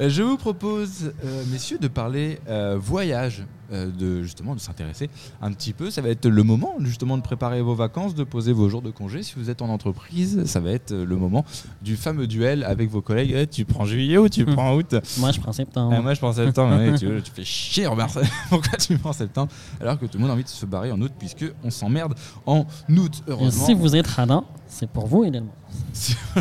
Euh, 0.00 0.08
Je 0.08 0.22
vous 0.22 0.36
propose, 0.36 1.12
euh, 1.24 1.42
messieurs, 1.50 1.78
de 1.78 1.88
parler 1.88 2.38
euh, 2.48 2.76
voyage, 2.80 3.44
euh, 3.72 3.90
de 3.90 4.22
justement 4.22 4.54
de 4.54 4.60
s'intéresser 4.60 5.10
un 5.42 5.52
petit 5.52 5.72
peu. 5.72 5.90
Ça 5.90 6.00
va 6.02 6.08
être 6.08 6.26
le 6.26 6.42
moment 6.42 6.74
justement 6.80 7.16
de 7.16 7.22
préparer 7.22 7.60
vos 7.62 7.74
vacances, 7.74 8.14
de 8.14 8.22
poser 8.24 8.52
vos 8.52 8.68
jours 8.68 8.80
de 8.80 8.90
congé. 8.90 9.22
Si 9.22 9.34
vous 9.36 9.50
êtes 9.50 9.60
en 9.60 9.68
entreprise, 9.68 10.44
ça 10.44 10.60
va 10.60 10.70
être 10.70 10.92
le 10.94 11.16
moment 11.16 11.44
du 11.82 11.96
fameux 11.96 12.26
duel 12.28 12.62
avec 12.64 12.88
vos 12.90 13.02
collègues. 13.02 13.32
Eh, 13.36 13.46
tu 13.46 13.64
prends 13.64 13.84
juillet 13.84 14.18
ou 14.18 14.28
tu 14.28 14.44
Hmm. 14.44 14.54
prends 14.54 14.74
août? 14.76 14.94
Moi, 15.18 15.32
je 15.32 15.40
prends 15.40 15.52
septembre. 15.52 15.92
Ah, 15.96 16.00
Moi, 16.00 16.14
je 16.14 16.18
prends 16.20 16.32
septembre. 16.32 16.76
Ouais, 16.78 16.96
tu, 16.96 17.06
tu 17.22 17.30
fais 17.32 17.44
chier, 17.44 17.86
Robert. 17.86 18.08
Pourquoi 18.50 18.78
tu 18.78 18.96
prends 18.98 19.12
septembre? 19.12 19.50
Alors 19.80 19.98
que 19.98 20.06
tout 20.06 20.16
le 20.16 20.20
monde 20.22 20.30
a 20.30 20.34
envie 20.34 20.44
de 20.44 20.48
se 20.48 20.64
barrer 20.64 20.92
en 20.92 21.00
août 21.00 21.12
puisque 21.18 21.44
on 21.64 21.70
s'emmerde 21.70 22.14
en 22.46 22.66
août. 22.88 23.22
Et 23.26 23.30
Heureusement. 23.32 23.66
si 23.66 23.74
vous 23.74 23.96
êtes 23.96 24.06
radin, 24.06 24.44
c'est 24.68 24.88
pour 24.88 25.06
vous 25.08 25.24
également. 25.24 25.54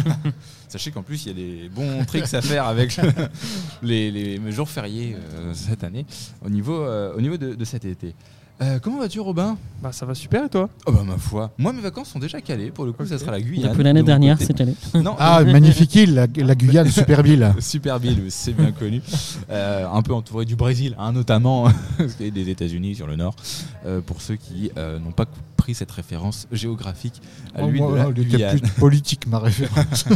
Sachez 0.67 0.91
qu'en 0.91 1.01
plus, 1.03 1.25
il 1.25 1.27
y 1.29 1.31
a 1.31 1.33
des 1.33 1.69
bons 1.69 2.03
tricks 2.07 2.33
à 2.33 2.41
faire 2.41 2.65
avec 2.65 2.99
les, 3.81 4.11
les 4.11 4.51
jours 4.51 4.69
fériés 4.69 5.15
euh, 5.35 5.53
cette 5.53 5.83
année 5.83 6.05
au 6.45 6.49
niveau, 6.49 6.81
euh, 6.81 7.13
au 7.15 7.21
niveau 7.21 7.37
de, 7.37 7.55
de 7.55 7.65
cet 7.65 7.85
été. 7.85 8.13
Euh, 8.59 8.79
comment 8.79 8.97
vas-tu, 8.97 9.19
Robin? 9.19 9.55
Bah 9.83 9.91
ça 9.91 10.07
va 10.07 10.15
super 10.15 10.45
et 10.45 10.49
toi? 10.49 10.67
Oh 10.87 10.91
bah 10.91 11.03
ma 11.05 11.17
foi. 11.17 11.51
Moi, 11.59 11.73
mes 11.73 11.81
vacances 11.81 12.09
sont 12.09 12.17
déjà 12.17 12.41
calées. 12.41 12.71
Pour 12.71 12.85
le 12.85 12.91
coup, 12.91 13.05
ça 13.05 13.19
sera 13.19 13.29
la 13.31 13.39
Guyane. 13.39 13.69
Depuis 13.69 13.83
l'année 13.83 14.01
dernière, 14.01 14.41
cette 14.41 14.59
année. 14.59 14.73
Non, 14.95 15.15
Ah, 15.19 15.43
magnifique 15.43 15.93
île, 15.93 16.15
la, 16.15 16.25
la 16.35 16.55
Guyane, 16.55 16.89
super 16.89 17.21
ville. 17.21 17.53
Super 17.59 17.99
Bill, 17.99 18.23
c'est 18.29 18.53
bien 18.53 18.71
connu. 18.71 19.03
Euh, 19.51 19.85
un 19.87 20.01
peu 20.01 20.11
entouré 20.15 20.45
du 20.45 20.55
Brésil, 20.55 20.95
hein, 20.97 21.11
notamment, 21.11 21.67
et 22.19 22.31
des 22.31 22.49
États-Unis 22.49 22.95
sur 22.95 23.05
le 23.05 23.15
nord. 23.15 23.35
Euh, 23.85 24.01
pour 24.01 24.23
ceux 24.23 24.37
qui 24.37 24.71
euh, 24.75 24.97
n'ont 24.97 25.11
pas 25.11 25.27
cette 25.73 25.91
référence 25.91 26.47
géographique 26.51 27.21
à 27.55 27.63
Oh, 27.63 27.67
lui 27.69 27.79
de 27.79 27.83
moi, 27.85 27.97
la 27.97 28.05
elle 28.09 28.19
était 28.19 28.57
plus 28.59 28.71
politique, 28.71 29.27
ma 29.27 29.39
référence. 29.39 30.05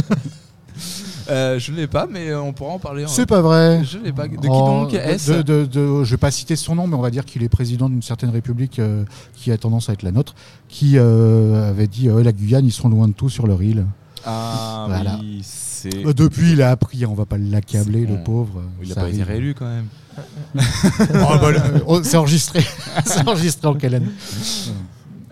Euh, 1.30 1.58
je 1.60 1.70
ne 1.70 1.76
l'ai 1.76 1.86
pas, 1.86 2.08
mais 2.10 2.30
euh, 2.30 2.40
on 2.42 2.52
pourra 2.52 2.72
en 2.72 2.78
parler. 2.80 3.04
en- 3.04 3.08
C'est 3.08 3.26
pas 3.26 3.40
vrai. 3.42 3.84
Je 3.84 3.96
ne 3.98 4.04
l'ai 4.04 4.12
pas. 4.12 4.26
De 4.26 4.36
qui 4.36 4.48
Oh, 4.48 4.84
donc 4.84 4.94
est-ce 4.94 5.30
de, 5.30 5.42
de- 5.42 5.64
de- 5.66 6.02
Je 6.02 6.10
vais 6.10 6.16
pas 6.16 6.32
citer 6.32 6.56
son 6.56 6.74
nom, 6.74 6.88
mais 6.88 6.96
on 6.96 7.00
va 7.00 7.10
dire 7.10 7.24
qu'il 7.24 7.44
est 7.44 7.48
président 7.48 7.88
d'une 7.88 8.02
certaine 8.02 8.30
république 8.30 8.80
euh, 8.80 9.04
qui 9.34 9.52
a 9.52 9.56
tendance 9.56 9.88
à 9.88 9.92
être 9.92 10.02
la 10.02 10.10
nôtre, 10.10 10.34
qui 10.68 10.94
euh, 10.98 11.68
avait 11.70 11.86
dit 11.86 12.08
la 12.08 12.32
Guyane, 12.32 12.66
ils 12.66 12.72
sont 12.72 12.88
loin 12.88 13.06
de 13.06 13.12
tout 13.12 13.28
sur 13.28 13.46
leur 13.46 13.62
île. 13.62 13.86
Ah 14.24 14.86
Voilà. 14.88 15.18
oui, 15.20 15.42
depuis, 16.16 16.52
il 16.52 16.62
a 16.62 16.70
appris, 16.70 17.06
on 17.06 17.14
va 17.14 17.24
pas 17.26 17.38
l'accabler, 17.38 18.04
le 18.06 18.22
pauvre. 18.24 18.62
Il 18.82 18.88
n'a 18.88 18.94
Ça 18.96 19.00
pas 19.02 19.08
été 19.08 19.22
réélu 19.22 19.54
quand 19.54 19.66
même. 19.66 19.86
Oh, 21.14 21.36
bah, 21.40 22.00
c'est 22.02 22.16
enregistré. 22.16 22.64
c'est 23.06 23.26
enregistré 23.28 23.68
en 23.68 23.74
quelle 23.74 23.94
année? 23.94 24.10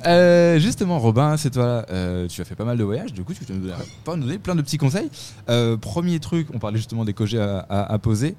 Euh, 0.06 0.58
justement, 0.58 0.98
Robin, 0.98 1.36
c'est 1.36 1.50
toi. 1.50 1.84
euh, 1.90 2.26
tu 2.28 2.40
as 2.40 2.44
fait 2.44 2.54
pas 2.54 2.64
mal 2.64 2.76
de 2.78 2.84
voyages. 2.84 3.12
Du 3.12 3.22
coup, 3.24 3.34
tu 3.34 3.44
peux 3.44 3.52
nous 3.54 3.68
donner, 4.16 4.38
plein 4.38 4.54
de 4.54 4.62
petits 4.62 4.78
conseils. 4.78 5.10
Euh, 5.48 5.76
premier 5.76 6.18
truc, 6.20 6.48
on 6.54 6.58
parlait 6.58 6.78
justement 6.78 7.04
des 7.04 7.12
congés 7.14 7.40
à, 7.40 7.58
à- 7.68 7.92
à 7.92 7.98
poser. 7.98 8.34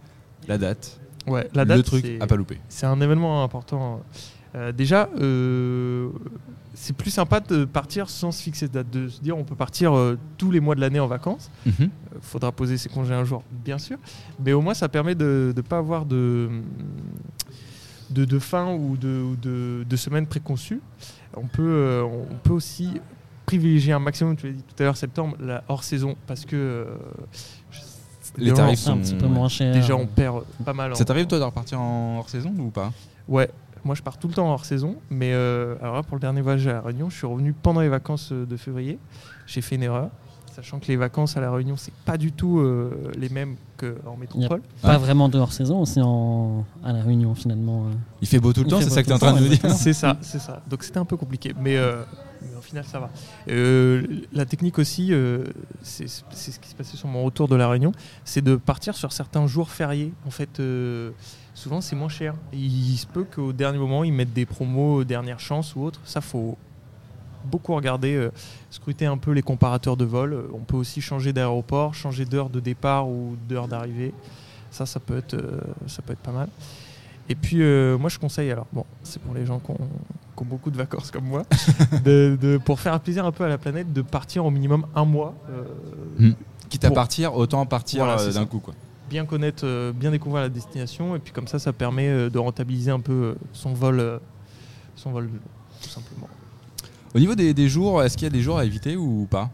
La 0.47 0.57
date. 0.57 0.99
Ouais, 1.27 1.47
la 1.53 1.65
date 1.65 1.77
le 1.77 1.83
truc 1.83 2.05
à 2.19 2.25
pas 2.25 2.35
louper. 2.35 2.59
c'est 2.67 2.87
un 2.87 2.99
événement 2.99 3.43
important. 3.43 4.01
Déjà, 4.75 5.07
c'est 6.73 6.95
plus 6.95 7.11
sympa 7.11 7.39
de 7.41 7.63
partir 7.65 8.09
sans 8.09 8.31
se 8.31 8.41
fixer 8.41 8.67
de 8.67 8.73
date, 8.73 8.89
de 8.89 9.07
se 9.07 9.21
dire 9.21 9.37
on 9.37 9.43
peut 9.43 9.55
partir 9.55 9.93
tous 10.37 10.49
les 10.51 10.59
mois 10.59 10.73
de 10.75 10.81
l'année 10.81 10.99
en 10.99 11.07
vacances. 11.07 11.51
Euh, 11.67 11.71
faudra 12.21 12.51
poser 12.51 12.77
ses 12.77 12.89
congés 12.89 13.13
un 13.13 13.23
jour, 13.23 13.43
bien 13.63 13.77
sûr, 13.77 13.97
mais 14.43 14.53
au 14.53 14.61
moins 14.61 14.73
ça 14.73 14.89
permet 14.89 15.13
de 15.15 15.53
ne 15.55 15.61
pas 15.61 15.77
avoir 15.77 16.05
de, 16.05 16.49
de, 18.11 18.25
de 18.25 18.39
fin 18.39 18.73
ou 18.73 18.97
de, 18.97 19.35
de, 19.41 19.83
de 19.89 19.95
semaine 19.95 20.25
préconçue. 20.27 20.81
On 21.35 21.47
peut, 21.47 21.61
euh, 21.63 22.03
on 22.03 22.35
peut 22.43 22.53
aussi 22.53 22.99
privilégier 23.45 23.93
un 23.93 23.99
maximum, 23.99 24.35
tu 24.35 24.47
l'as 24.47 24.53
dit 24.53 24.63
tout 24.63 24.75
à 24.81 24.83
l'heure, 24.85 24.97
septembre, 24.97 25.35
la 25.39 25.63
hors 25.67 25.83
saison, 25.83 26.15
parce 26.27 26.45
que 26.45 26.55
euh, 26.55 26.85
Les 28.37 28.53
tarifs 28.53 28.79
C'est 28.79 28.89
un 28.89 28.93
sont- 28.93 28.99
petit 29.01 29.15
peu 29.15 29.27
moins 29.27 29.49
cher. 29.49 29.73
Déjà, 29.73 29.95
on 29.95 30.05
perd 30.07 30.43
pas 30.63 30.73
mal. 30.73 30.95
Ça 30.95 31.01
en- 31.01 31.05
t'arrive 31.05 31.27
toi 31.27 31.39
de 31.39 31.43
repartir 31.43 31.79
en 31.81 32.17
hors 32.19 32.29
saison 32.29 32.53
ou 32.59 32.69
pas? 32.69 32.91
Ouais, 33.27 33.49
moi 33.83 33.95
je 33.95 34.01
pars 34.01 34.17
tout 34.17 34.27
le 34.27 34.33
temps 34.33 34.49
hors 34.51 34.63
saison, 34.65 34.95
mais 35.09 35.31
euh, 35.33 35.75
alors 35.81 35.95
là, 35.95 36.03
pour 36.03 36.15
le 36.15 36.21
dernier 36.21 36.41
voyage 36.41 36.65
à 36.67 36.73
La 36.73 36.81
Réunion, 36.81 37.09
je 37.09 37.17
suis 37.17 37.27
revenu 37.27 37.53
pendant 37.53 37.81
les 37.81 37.89
vacances 37.89 38.31
euh, 38.31 38.45
de 38.45 38.55
février. 38.57 38.99
J'ai 39.47 39.61
fait 39.61 39.75
une 39.75 39.83
erreur, 39.83 40.09
sachant 40.51 40.79
que 40.79 40.87
les 40.87 40.97
vacances 40.97 41.37
à 41.37 41.41
La 41.41 41.51
Réunion, 41.51 41.75
c'est 41.77 41.93
pas 42.05 42.17
du 42.17 42.31
tout 42.31 42.59
euh, 42.59 43.11
les 43.17 43.29
mêmes 43.29 43.55
qu'en 43.77 44.17
métropole. 44.17 44.61
Pas 44.81 44.97
vraiment 44.97 45.29
de 45.29 45.37
hors 45.39 45.53
saison, 45.53 45.81
aussi 45.81 45.99
en... 46.01 46.65
à 46.83 46.93
la 46.93 47.01
Réunion 47.01 47.33
finalement. 47.35 47.85
euh. 47.85 47.91
Il 48.21 48.27
fait 48.27 48.39
beau 48.39 48.53
tout 48.53 48.61
le 48.61 48.67
Il 48.67 48.69
temps, 48.69 48.81
c'est 48.81 48.89
ça 48.89 49.01
que 49.01 49.07
tu 49.07 49.11
es 49.11 49.15
en 49.15 49.19
train 49.19 49.33
de 49.33 49.39
nous 49.39 49.47
dire. 49.47 49.71
C'est 49.71 49.93
ça, 49.93 50.17
c'est 50.21 50.39
ça. 50.39 50.61
Donc 50.69 50.83
c'était 50.83 50.99
un 50.99 51.05
peu 51.05 51.17
compliqué, 51.17 51.53
mais, 51.59 51.77
euh, 51.77 52.03
mais 52.41 52.49
au 52.57 52.61
final 52.61 52.83
ça 52.85 52.99
va. 52.99 53.09
Euh, 53.49 54.05
la 54.33 54.45
technique 54.45 54.77
aussi, 54.79 55.13
euh, 55.13 55.45
c'est 55.81 56.07
c'est 56.07 56.51
ce 56.51 56.59
qui 56.59 56.69
s'est 56.69 56.75
passé 56.75 56.97
sur 56.97 57.07
mon 57.07 57.23
retour 57.23 57.47
de 57.47 57.55
La 57.55 57.67
Réunion, 57.69 57.91
c'est 58.25 58.41
de 58.43 58.55
partir 58.55 58.95
sur 58.95 59.11
certains 59.11 59.47
jours 59.47 59.69
fériés. 59.69 60.13
En 60.27 60.31
fait, 60.31 60.59
euh, 60.59 61.11
souvent 61.55 61.81
c'est 61.81 61.95
moins 61.95 62.09
cher. 62.09 62.35
Il 62.53 62.97
se 62.97 63.07
peut 63.07 63.23
qu'au 63.23 63.53
dernier 63.53 63.79
moment 63.79 64.03
ils 64.03 64.13
mettent 64.13 64.33
des 64.33 64.45
promos, 64.45 65.03
dernière 65.03 65.39
chance 65.39 65.75
ou 65.75 65.83
autre. 65.83 65.99
Ça 66.03 66.21
faut 66.21 66.57
beaucoup 67.45 67.73
regarder, 67.75 68.15
euh, 68.15 68.31
scruter 68.69 69.05
un 69.05 69.17
peu 69.17 69.31
les 69.31 69.41
comparateurs 69.41 69.97
de 69.97 70.05
vol. 70.05 70.33
Euh, 70.33 70.43
On 70.53 70.59
peut 70.59 70.77
aussi 70.77 71.01
changer 71.01 71.33
d'aéroport, 71.33 71.93
changer 71.93 72.25
d'heure 72.25 72.49
de 72.49 72.59
départ 72.59 73.07
ou 73.07 73.35
d'heure 73.49 73.67
d'arrivée. 73.67 74.13
Ça, 74.71 74.85
ça 74.85 74.99
peut 74.99 75.17
être, 75.17 75.33
euh, 75.33 75.59
ça 75.87 76.01
peut 76.01 76.13
être 76.13 76.19
pas 76.19 76.31
mal. 76.31 76.47
Et 77.29 77.35
puis, 77.35 77.61
euh, 77.61 77.97
moi, 77.97 78.09
je 78.09 78.19
conseille, 78.19 78.51
alors, 78.51 78.67
bon, 78.73 78.85
c'est 79.03 79.21
pour 79.21 79.33
les 79.33 79.45
gens 79.45 79.59
qui 79.59 79.71
ont, 79.71 79.75
qui 79.77 80.43
ont 80.43 80.45
beaucoup 80.45 80.71
de 80.71 80.77
vacances 80.77 81.11
comme 81.11 81.25
moi, 81.25 81.43
de, 82.03 82.37
de- 82.41 82.57
pour 82.57 82.79
faire 82.79 82.99
plaisir 82.99 83.25
un 83.25 83.31
peu 83.31 83.43
à 83.43 83.47
la 83.49 83.57
planète, 83.57 83.93
de 83.93 84.01
partir 84.01 84.45
au 84.45 84.49
minimum 84.49 84.85
un 84.95 85.05
mois. 85.05 85.33
Hmm. 86.19 86.31
Quitte 86.69 86.85
à 86.85 86.91
partir, 86.91 87.35
autant 87.35 87.65
partir 87.65 88.05
Voilà, 88.05 88.31
d'un 88.31 88.45
coup. 88.45 88.59
Quoi. 88.59 88.73
bien 89.09 89.25
connaître, 89.25 89.91
bien 89.91 90.09
découvrir 90.11 90.41
la 90.43 90.49
destination, 90.49 91.15
et 91.15 91.19
puis 91.19 91.33
comme 91.33 91.47
ça, 91.47 91.59
ça 91.59 91.73
permet 91.73 92.29
de 92.29 92.39
rentabiliser 92.39 92.91
un 92.91 92.99
peu 93.01 93.35
son 93.53 93.73
vol, 93.73 94.19
son 94.95 95.11
vol, 95.11 95.29
tout 95.81 95.89
simplement. 95.89 96.27
Au 97.13 97.19
niveau 97.19 97.35
des, 97.35 97.67
jours, 97.67 98.01
est-ce 98.01 98.15
qu'il 98.15 98.25
y 98.25 98.27
a 98.27 98.31
des 98.31 98.41
jours 98.41 98.57
à 98.57 98.63
éviter 98.63 98.95
ou 98.95 99.27
pas? 99.29 99.49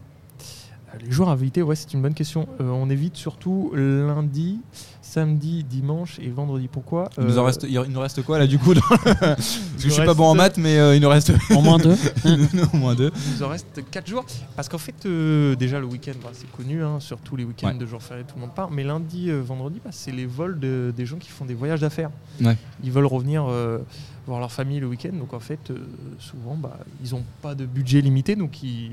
Euh, 0.94 0.98
Les 1.04 1.10
jours 1.10 1.28
à 1.28 1.34
éviter, 1.34 1.60
ouais, 1.60 1.74
c'est 1.74 1.92
une 1.92 2.02
bonne 2.02 2.14
question. 2.14 2.46
Euh, 2.60 2.68
on 2.70 2.88
évite 2.88 3.16
surtout 3.16 3.72
lundi, 3.74 4.60
samedi, 5.08 5.64
dimanche 5.64 6.18
et 6.20 6.28
vendredi. 6.28 6.68
Pourquoi 6.70 7.08
il, 7.18 7.24
nous 7.24 7.38
en 7.38 7.42
Euh, 7.42 7.46
reste, 7.46 7.66
il 7.68 7.72
il 7.86 7.92
nous 7.92 8.00
reste 8.00 8.22
quoi 8.22 8.38
là 8.38 8.46
du 8.46 8.58
coup 8.58 8.74
dans- 8.74 8.80
Parce 9.04 9.58
que 9.76 9.82
je 9.84 9.88
suis 9.88 10.04
pas 10.04 10.14
bon 10.14 10.26
en 10.26 10.34
maths, 10.34 10.58
mais 10.58 10.78
euh, 10.78 10.94
il 10.94 11.00
nous 11.02 11.08
reste 11.08 11.32
Au 11.50 11.60
moins 11.62 11.78
deux. 11.78 11.94
au 12.72 12.76
moins 12.76 12.94
deux. 12.94 13.10
Il 13.26 13.32
nous 13.38 13.42
en 13.42 13.48
reste 13.48 13.82
4 13.90 14.06
jours. 14.06 14.24
Parce 14.56 14.68
qu'en 14.68 14.78
fait, 14.78 14.94
euh, 15.06 15.54
déjà 15.56 15.80
le 15.80 15.86
week-end, 15.86 16.12
bah, 16.22 16.30
c'est 16.32 16.50
connu, 16.52 16.82
hein, 16.84 17.00
surtout 17.00 17.36
les 17.36 17.44
week-ends 17.44 17.68
Ouais. 17.68 17.74
de 17.78 17.86
jours 17.86 18.02
fériés, 18.02 18.24
tout 18.28 18.34
le 18.36 18.42
monde 18.42 18.54
part. 18.54 18.70
Mais 18.70 18.84
lundi, 18.84 19.30
euh, 19.30 19.40
vendredi, 19.40 19.80
bah, 19.84 19.90
c'est 19.92 20.12
les 20.12 20.26
vols 20.26 20.58
de- 20.60 20.92
des 20.96 21.06
gens 21.06 21.16
qui 21.16 21.30
font 21.30 21.44
des 21.44 21.54
voyages 21.54 21.80
d'affaires. 21.80 22.10
Ouais. 22.42 22.56
Ils 22.84 22.92
veulent 22.92 23.06
revenir 23.06 23.46
euh, 23.48 23.78
voir 24.26 24.40
leur 24.40 24.52
famille 24.52 24.78
le 24.80 24.86
week-end. 24.88 25.12
Donc 25.18 25.32
en 25.32 25.40
fait, 25.40 25.70
euh, 25.70 25.78
souvent, 26.18 26.54
bah, 26.56 26.78
ils 27.04 27.12
n'ont 27.12 27.24
pas 27.42 27.54
de 27.54 27.64
budget 27.64 28.00
limité. 28.02 28.36
Donc 28.36 28.62
ils, 28.62 28.92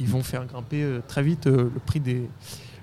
ils 0.00 0.06
vont 0.08 0.22
faire 0.22 0.44
grimper 0.46 0.82
euh, 0.82 1.00
très 1.08 1.22
vite 1.22 1.46
euh, 1.48 1.70
le, 1.74 1.80
prix 1.84 2.00
des, 2.00 2.22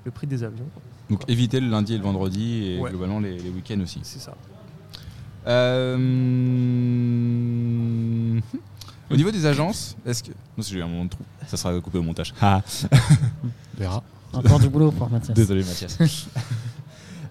le 0.05 0.11
prix 0.11 0.27
des 0.27 0.43
avions. 0.43 0.65
Donc 1.11 1.29
éviter 1.29 1.59
le 1.59 1.69
lundi 1.69 1.93
et 1.93 1.97
le 1.97 2.03
vendredi 2.03 2.65
et 2.65 2.79
Ouais. 2.79 2.89
globalement 2.89 3.19
les, 3.19 3.37
les 3.37 3.49
week-ends 3.49 3.79
aussi. 3.81 3.99
C'est 4.03 4.19
ça. 4.19 4.33
Euh, 5.47 5.97
Au 9.11 9.15
niveau 9.17 9.31
des 9.31 9.45
agences, 9.45 9.95
est-ce 10.05 10.23
que. 10.23 10.31
Non, 10.57 10.63
si 10.63 10.71
j'ai 10.73 10.79
eu 10.79 10.83
un 10.83 10.87
moment 10.87 11.05
de 11.05 11.09
trou, 11.09 11.23
ça 11.45 11.57
sera 11.57 11.77
coupé 11.81 11.97
au 11.97 12.03
montage. 12.03 12.33
Ah, 12.41 12.61
On 13.43 13.49
verra. 13.77 14.03
Encore 14.33 14.59
du 14.59 14.69
boulot 14.69 14.91
pour 14.91 15.09
Mathias. 15.09 15.35
désolé 15.35 15.63
Mathias. 15.63 15.97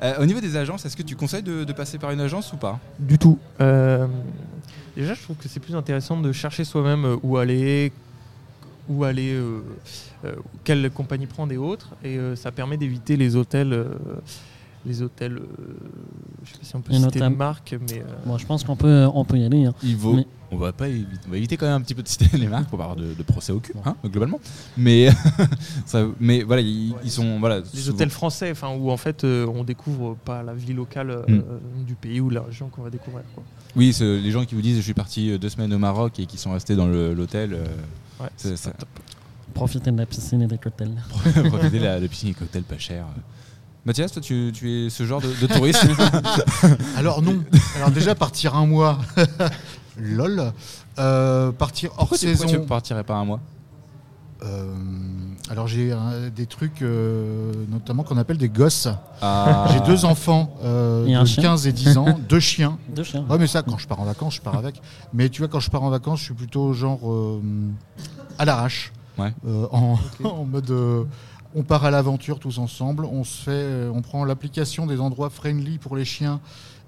Euh, 0.02 0.14
au 0.18 0.24
niveau 0.24 0.40
des 0.40 0.56
agences, 0.56 0.86
est-ce 0.86 0.96
que 0.96 1.02
tu 1.02 1.14
conseilles 1.14 1.42
de, 1.42 1.62
de 1.64 1.72
passer 1.74 1.98
par 1.98 2.10
une 2.10 2.22
agence 2.22 2.54
ou 2.54 2.56
pas? 2.56 2.80
Du 2.98 3.18
tout. 3.18 3.38
Euh, 3.60 4.06
déjà, 4.96 5.12
je 5.12 5.20
trouve 5.20 5.36
que 5.36 5.46
c'est 5.46 5.60
plus 5.60 5.76
intéressant 5.76 6.18
de 6.18 6.32
chercher 6.32 6.64
soi-même 6.64 7.18
où 7.22 7.36
aller, 7.36 7.92
où 8.90 9.04
aller, 9.04 9.32
euh, 9.32 9.60
euh, 10.24 10.34
quelle 10.64 10.90
compagnie 10.90 11.26
prendre 11.26 11.52
et 11.52 11.56
autres. 11.56 11.90
Et 12.02 12.18
euh, 12.18 12.34
ça 12.34 12.50
permet 12.50 12.76
d'éviter 12.76 13.16
les 13.16 13.36
hôtels. 13.36 13.86
Les 14.86 15.02
hôtels, 15.02 15.36
euh, 15.36 15.46
je 16.44 16.52
sais 16.52 16.58
pas 16.58 16.64
si 16.64 16.76
on 16.76 16.80
peut 16.80 16.92
citer 16.92 17.06
de 17.06 17.14
notamment- 17.14 17.36
marque, 17.36 17.76
mais 17.88 18.00
euh, 18.00 18.04
Bon, 18.26 18.38
je 18.38 18.46
pense 18.46 18.64
qu'on 18.64 18.76
peut, 18.76 19.06
on 19.12 19.24
peut 19.24 19.36
y 19.38 19.44
aller. 19.44 19.66
hein. 19.66 19.74
Il 19.82 19.96
vaut. 19.96 20.14
Mais- 20.14 20.26
On 20.52 20.56
va 20.56 20.72
pas 20.72 20.88
éviter, 20.88 21.06
on 21.28 21.30
va 21.30 21.36
éviter 21.36 21.56
quand 21.56 21.66
même 21.66 21.76
un 21.76 21.80
petit 21.80 21.94
peu 21.94 22.02
de 22.02 22.08
citer 22.08 22.36
les 22.36 22.48
marques 22.48 22.68
pour 22.68 22.76
pas 22.78 22.84
avoir 22.84 22.96
de, 22.96 23.14
de 23.14 23.22
procès 23.22 23.52
au 23.52 23.60
cul, 23.60 23.72
hein, 23.84 23.94
globalement. 24.04 24.40
Mais, 24.76 25.08
ça- 25.86 26.06
mais 26.18 26.42
voilà, 26.42 26.62
ils, 26.62 26.90
Ouais, 26.92 26.98
ils 27.04 27.10
sont 27.10 27.38
voilà. 27.38 27.60
les 27.60 27.64
souvent- 27.80 27.94
hôtels 27.94 28.10
français, 28.10 28.50
enfin 28.50 28.74
où 28.74 28.90
en 28.90 28.96
fait 28.96 29.22
euh, 29.22 29.46
on 29.54 29.62
découvre 29.64 30.16
pas 30.24 30.42
la 30.42 30.52
vie 30.54 30.72
locale 30.72 31.10
euh, 31.10 31.24
Mm. 31.28 31.84
du 31.86 31.94
pays 31.94 32.20
ou 32.20 32.30
de 32.30 32.34
la 32.34 32.42
région 32.42 32.68
qu'on 32.68 32.82
va 32.82 32.90
découvrir. 32.90 33.22
quoi. 33.34 33.44
Oui, 33.76 33.92
c'est 33.92 34.18
les 34.18 34.30
gens 34.32 34.44
qui 34.44 34.56
vous 34.56 34.62
disent 34.62 34.76
je 34.78 34.82
suis 34.82 34.94
parti 34.94 35.38
deux 35.38 35.48
semaines 35.50 35.72
au 35.72 35.78
Maroc 35.78 36.18
et 36.18 36.26
qui 36.26 36.36
sont 36.38 36.50
restés 36.52 36.74
dans 36.74 36.86
le- 36.88 37.14
l'hôtel. 37.14 37.52
euh, 37.54 37.64
Ouais, 38.20 38.28
C'est- 38.36 38.48
c'est 38.50 38.56
ça- 38.56 38.70
pas 38.72 38.78
top. 38.78 38.88
Profiter 39.54 39.90
de 39.92 39.98
la 39.98 40.06
piscine 40.06 40.42
et 40.42 40.46
des 40.46 40.58
cocktails. 40.58 40.94
profiter 41.48 41.78
de 41.78 41.84
la, 41.84 42.00
piscine 42.08 42.30
et 42.30 42.34
cocktail 42.34 42.62
pas 42.64 42.78
cher. 42.78 43.04
Mathias, 43.86 44.12
toi, 44.12 44.20
tu, 44.20 44.50
tu 44.54 44.70
es 44.86 44.90
ce 44.90 45.04
genre 45.04 45.20
de, 45.20 45.28
de 45.40 45.46
touriste 45.46 45.86
Alors 46.96 47.22
non. 47.22 47.42
Alors 47.76 47.90
déjà 47.90 48.14
partir 48.14 48.54
un 48.54 48.66
mois, 48.66 48.98
lol. 49.98 50.52
Euh, 50.98 51.50
partir 51.52 51.90
hors 51.92 51.98
Pourquoi 52.00 52.18
tu, 52.18 52.26
saison. 52.26 52.44
pourquoi 52.44 52.60
tu 52.60 52.66
partirais 52.66 53.04
pas 53.04 53.14
un 53.14 53.24
mois 53.24 53.40
Euh, 54.42 54.74
Alors 55.48 55.66
j'ai 55.66 55.92
euh, 55.92 56.28
des 56.30 56.44
trucs 56.46 56.82
euh, 56.82 57.52
notamment 57.70 58.02
qu'on 58.02 58.18
appelle 58.18 58.36
des 58.36 58.50
gosses. 58.50 58.88
Ah. 59.22 59.66
J'ai 59.72 59.80
deux 59.80 60.04
enfants 60.04 60.54
euh, 60.62 61.06
de 61.20 61.24
chien 61.24 61.42
15 61.42 61.66
et 61.66 61.72
10 61.72 61.96
ans, 61.96 62.18
deux 62.28 62.40
chiens. 62.40 62.76
Deux 62.94 63.02
chiens. 63.04 63.24
Ouais 63.30 63.38
mais 63.38 63.46
ça 63.46 63.62
quand 63.62 63.78
je 63.78 63.86
pars 63.88 64.00
en 64.00 64.04
vacances 64.04 64.34
je 64.34 64.40
pars 64.42 64.56
avec. 64.56 64.82
Mais 65.14 65.30
tu 65.30 65.40
vois 65.40 65.48
quand 65.48 65.60
je 65.60 65.70
pars 65.70 65.82
en 65.82 65.90
vacances 65.90 66.18
je 66.20 66.24
suis 66.24 66.34
plutôt 66.34 66.74
genre 66.74 67.00
euh, 67.10 67.40
à 68.38 68.44
l'arrache. 68.44 68.92
Ouais. 69.18 69.32
Euh, 69.46 69.66
en, 69.72 69.98
en 70.24 70.44
mode 70.44 70.70
euh, 70.70 71.04
on 71.54 71.62
part 71.62 71.84
à 71.84 71.90
l'aventure 71.90 72.38
tous 72.38 72.58
ensemble, 72.58 73.04
on 73.04 73.24
se 73.24 73.42
fait, 73.42 73.50
euh, 73.50 73.90
on 73.94 74.02
prend 74.02 74.24
l'application 74.24 74.86
des 74.86 75.00
endroits 75.00 75.30
friendly 75.30 75.78
pour 75.78 75.96
les 75.96 76.04
chiens 76.04 76.40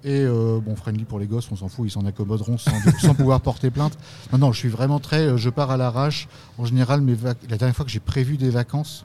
et 0.05 0.20
euh, 0.20 0.59
bon 0.64 0.75
friendly 0.76 1.05
pour 1.05 1.19
les 1.19 1.26
gosses, 1.26 1.49
on 1.53 1.56
s'en 1.56 1.69
fout, 1.69 1.87
ils 1.87 1.91
s'en 1.91 2.05
accommoderont 2.06 2.59
sans, 2.59 2.73
sans 3.00 3.14
pouvoir 3.14 3.41
porter 3.41 3.70
plainte. 3.70 3.97
Non 4.32 4.38
non, 4.38 4.53
je 4.53 4.59
suis 4.59 4.69
vraiment 4.69 4.99
très, 5.00 5.20
euh, 5.26 5.37
je 5.37 5.50
pars 5.50 5.70
à 5.70 5.76
l'arrache. 5.76 6.29
En 6.59 6.64
général, 6.64 7.00
mes 7.00 7.14
vac- 7.14 7.37
la 7.49 7.56
dernière 7.56 7.75
fois 7.76 7.85
que 7.85 7.91
j'ai 7.91 8.00
prévu 8.00 8.37
des 8.37 8.50
vacances, 8.50 9.05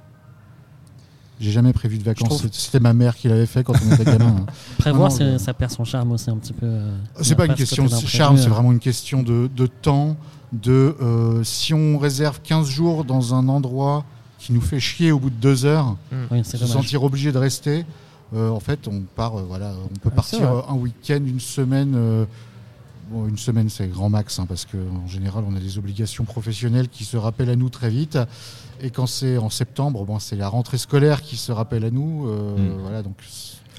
j'ai 1.39 1.51
jamais 1.51 1.73
prévu 1.73 1.99
de 1.99 2.03
vacances. 2.03 2.29
trouve- 2.39 2.49
C'était- 2.51 2.79
ma 2.79 2.93
mère 2.93 3.15
qui 3.15 3.27
l'avait 3.27 3.45
fait 3.45 3.63
quand 3.63 3.73
on 3.87 3.93
était 3.93 4.05
gamin. 4.05 4.25
hein. 4.39 4.45
Prévoir, 4.79 5.09
non, 5.11 5.15
c'est- 5.15 5.37
ça 5.37 5.53
perd 5.53 5.71
son 5.71 5.83
charme 5.83 6.11
aussi 6.11 6.29
un 6.31 6.37
petit 6.37 6.53
peu. 6.53 6.65
euh, 6.65 6.97
C'est 7.17 7.23
il 7.25 7.29
y 7.29 7.33
a 7.33 7.35
pas 7.35 7.45
une 7.45 7.53
question 7.53 7.85
de 7.85 7.89
charme, 7.89 8.37
c'est 8.37 8.49
vraiment 8.49 8.71
une 8.71 8.79
question 8.79 9.21
de, 9.23 9.49
de 9.55 9.67
temps. 9.67 10.17
De 10.53 10.95
euh, 11.01 11.43
si 11.43 11.73
on 11.73 11.97
réserve 11.97 12.39
15 12.41 12.67
jours 12.69 13.03
dans 13.03 13.35
un 13.35 13.49
endroit 13.49 14.05
qui 14.39 14.53
nous 14.53 14.61
fait 14.61 14.79
chier 14.79 15.11
au 15.11 15.19
bout 15.19 15.29
de 15.29 15.35
deux 15.35 15.65
heures, 15.65 15.95
Oui, 16.31 16.41
c'est 16.43 16.57
se 16.57 16.63
dommage. 16.63 16.73
sentir 16.73 17.03
obligé 17.03 17.31
de 17.31 17.37
rester. 17.37 17.85
euh, 18.35 18.49
en 18.49 18.59
fait, 18.59 18.87
on 18.87 19.01
part, 19.15 19.39
euh, 19.39 19.43
voilà, 19.47 19.73
on 19.85 19.87
peut 19.99 20.09
Ah, 20.11 20.15
partir 20.15 20.51
euh, 20.51 20.61
un 20.69 20.75
week-end, 20.75 21.21
une 21.25 21.39
semaine. 21.39 21.93
euh, 21.95 22.25
bon, 23.09 23.25
une 23.27 23.37
semaine, 23.37 23.69
c'est 23.69 23.87
grand 23.87 24.09
max, 24.09 24.37
hein, 24.39 24.45
parce 24.47 24.65
qu'en 24.65 25.07
général, 25.07 25.43
on 25.47 25.55
a 25.55 25.59
des 25.59 25.77
obligations 25.77 26.25
professionnelles 26.25 26.89
qui 26.89 27.05
se 27.05 27.15
rappellent 27.17 27.49
à 27.49 27.55
nous 27.55 27.69
très 27.69 27.89
vite. 27.89 28.19
Et 28.81 28.89
quand 28.91 29.07
c'est 29.07 29.37
en 29.37 29.49
septembre, 29.49 30.05
bon, 30.05 30.19
c'est 30.19 30.35
la 30.35 30.49
rentrée 30.49 30.77
scolaire 30.77 31.21
qui 31.21 31.35
se 31.37 31.51
rappelle 31.51 31.85
à 31.85 31.89
nous. 31.91 32.27
euh, 32.27 32.57
Mm. 32.57 32.81
Voilà, 32.81 33.01
donc 33.01 33.15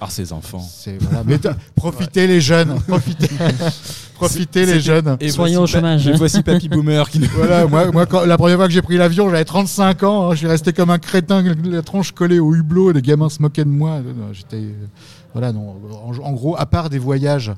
Ah, 0.01 0.07
ces 0.09 0.33
enfants. 0.33 0.65
voilà. 1.01 1.25
Mais 1.27 1.39
profitez 1.75 2.27
les 2.27 2.41
jeunes, 2.41 2.79
profitez, 2.87 3.29
profitez 4.15 4.67
les 4.67 4.81
jeunes. 4.81 5.17
Et 5.21 5.31
voici 5.31 5.57
au 5.57 5.67
chômage. 5.67 6.07
et 6.07 6.13
voici 6.13 6.43
Papy 6.43 6.69
Boomer 6.69 7.09
qui 7.11 7.19
nous. 7.19 7.27
Voilà, 7.35 7.67
moi, 7.67 7.91
moi 7.91 8.07
quand, 8.07 8.25
la 8.25 8.37
première 8.39 8.57
fois 8.57 8.67
que 8.69 8.73
j'ai 8.73 8.83
pris 8.83 8.97
l'avion, 8.97 9.29
j'avais 9.29 9.45
35 9.45 10.03
ans. 10.05 10.29
hein, 10.29 10.33
je 10.33 10.39
suis 10.39 10.47
resté 10.47 10.73
comme 10.73 10.91
un 10.91 10.99
crétin, 10.99 11.43
la 11.65 11.83
tronche 11.83 12.13
collée 12.13 12.39
au 12.39 12.55
hublot. 12.55 12.93
Les 12.93 13.03
gamins 13.03 13.29
se 13.29 13.43
moquaient 13.43 13.65
de 13.65 13.71
moi. 13.71 13.99
Non, 14.01 14.33
J'étais, 14.33 14.57
euh, 14.57 14.87
voilà, 15.33 15.53
non. 15.53 15.77
En, 16.05 16.13
en 16.17 16.33
gros, 16.33 16.57
à 16.57 16.67
part 16.67 16.91
des 16.91 16.99
voyages, 16.99 17.49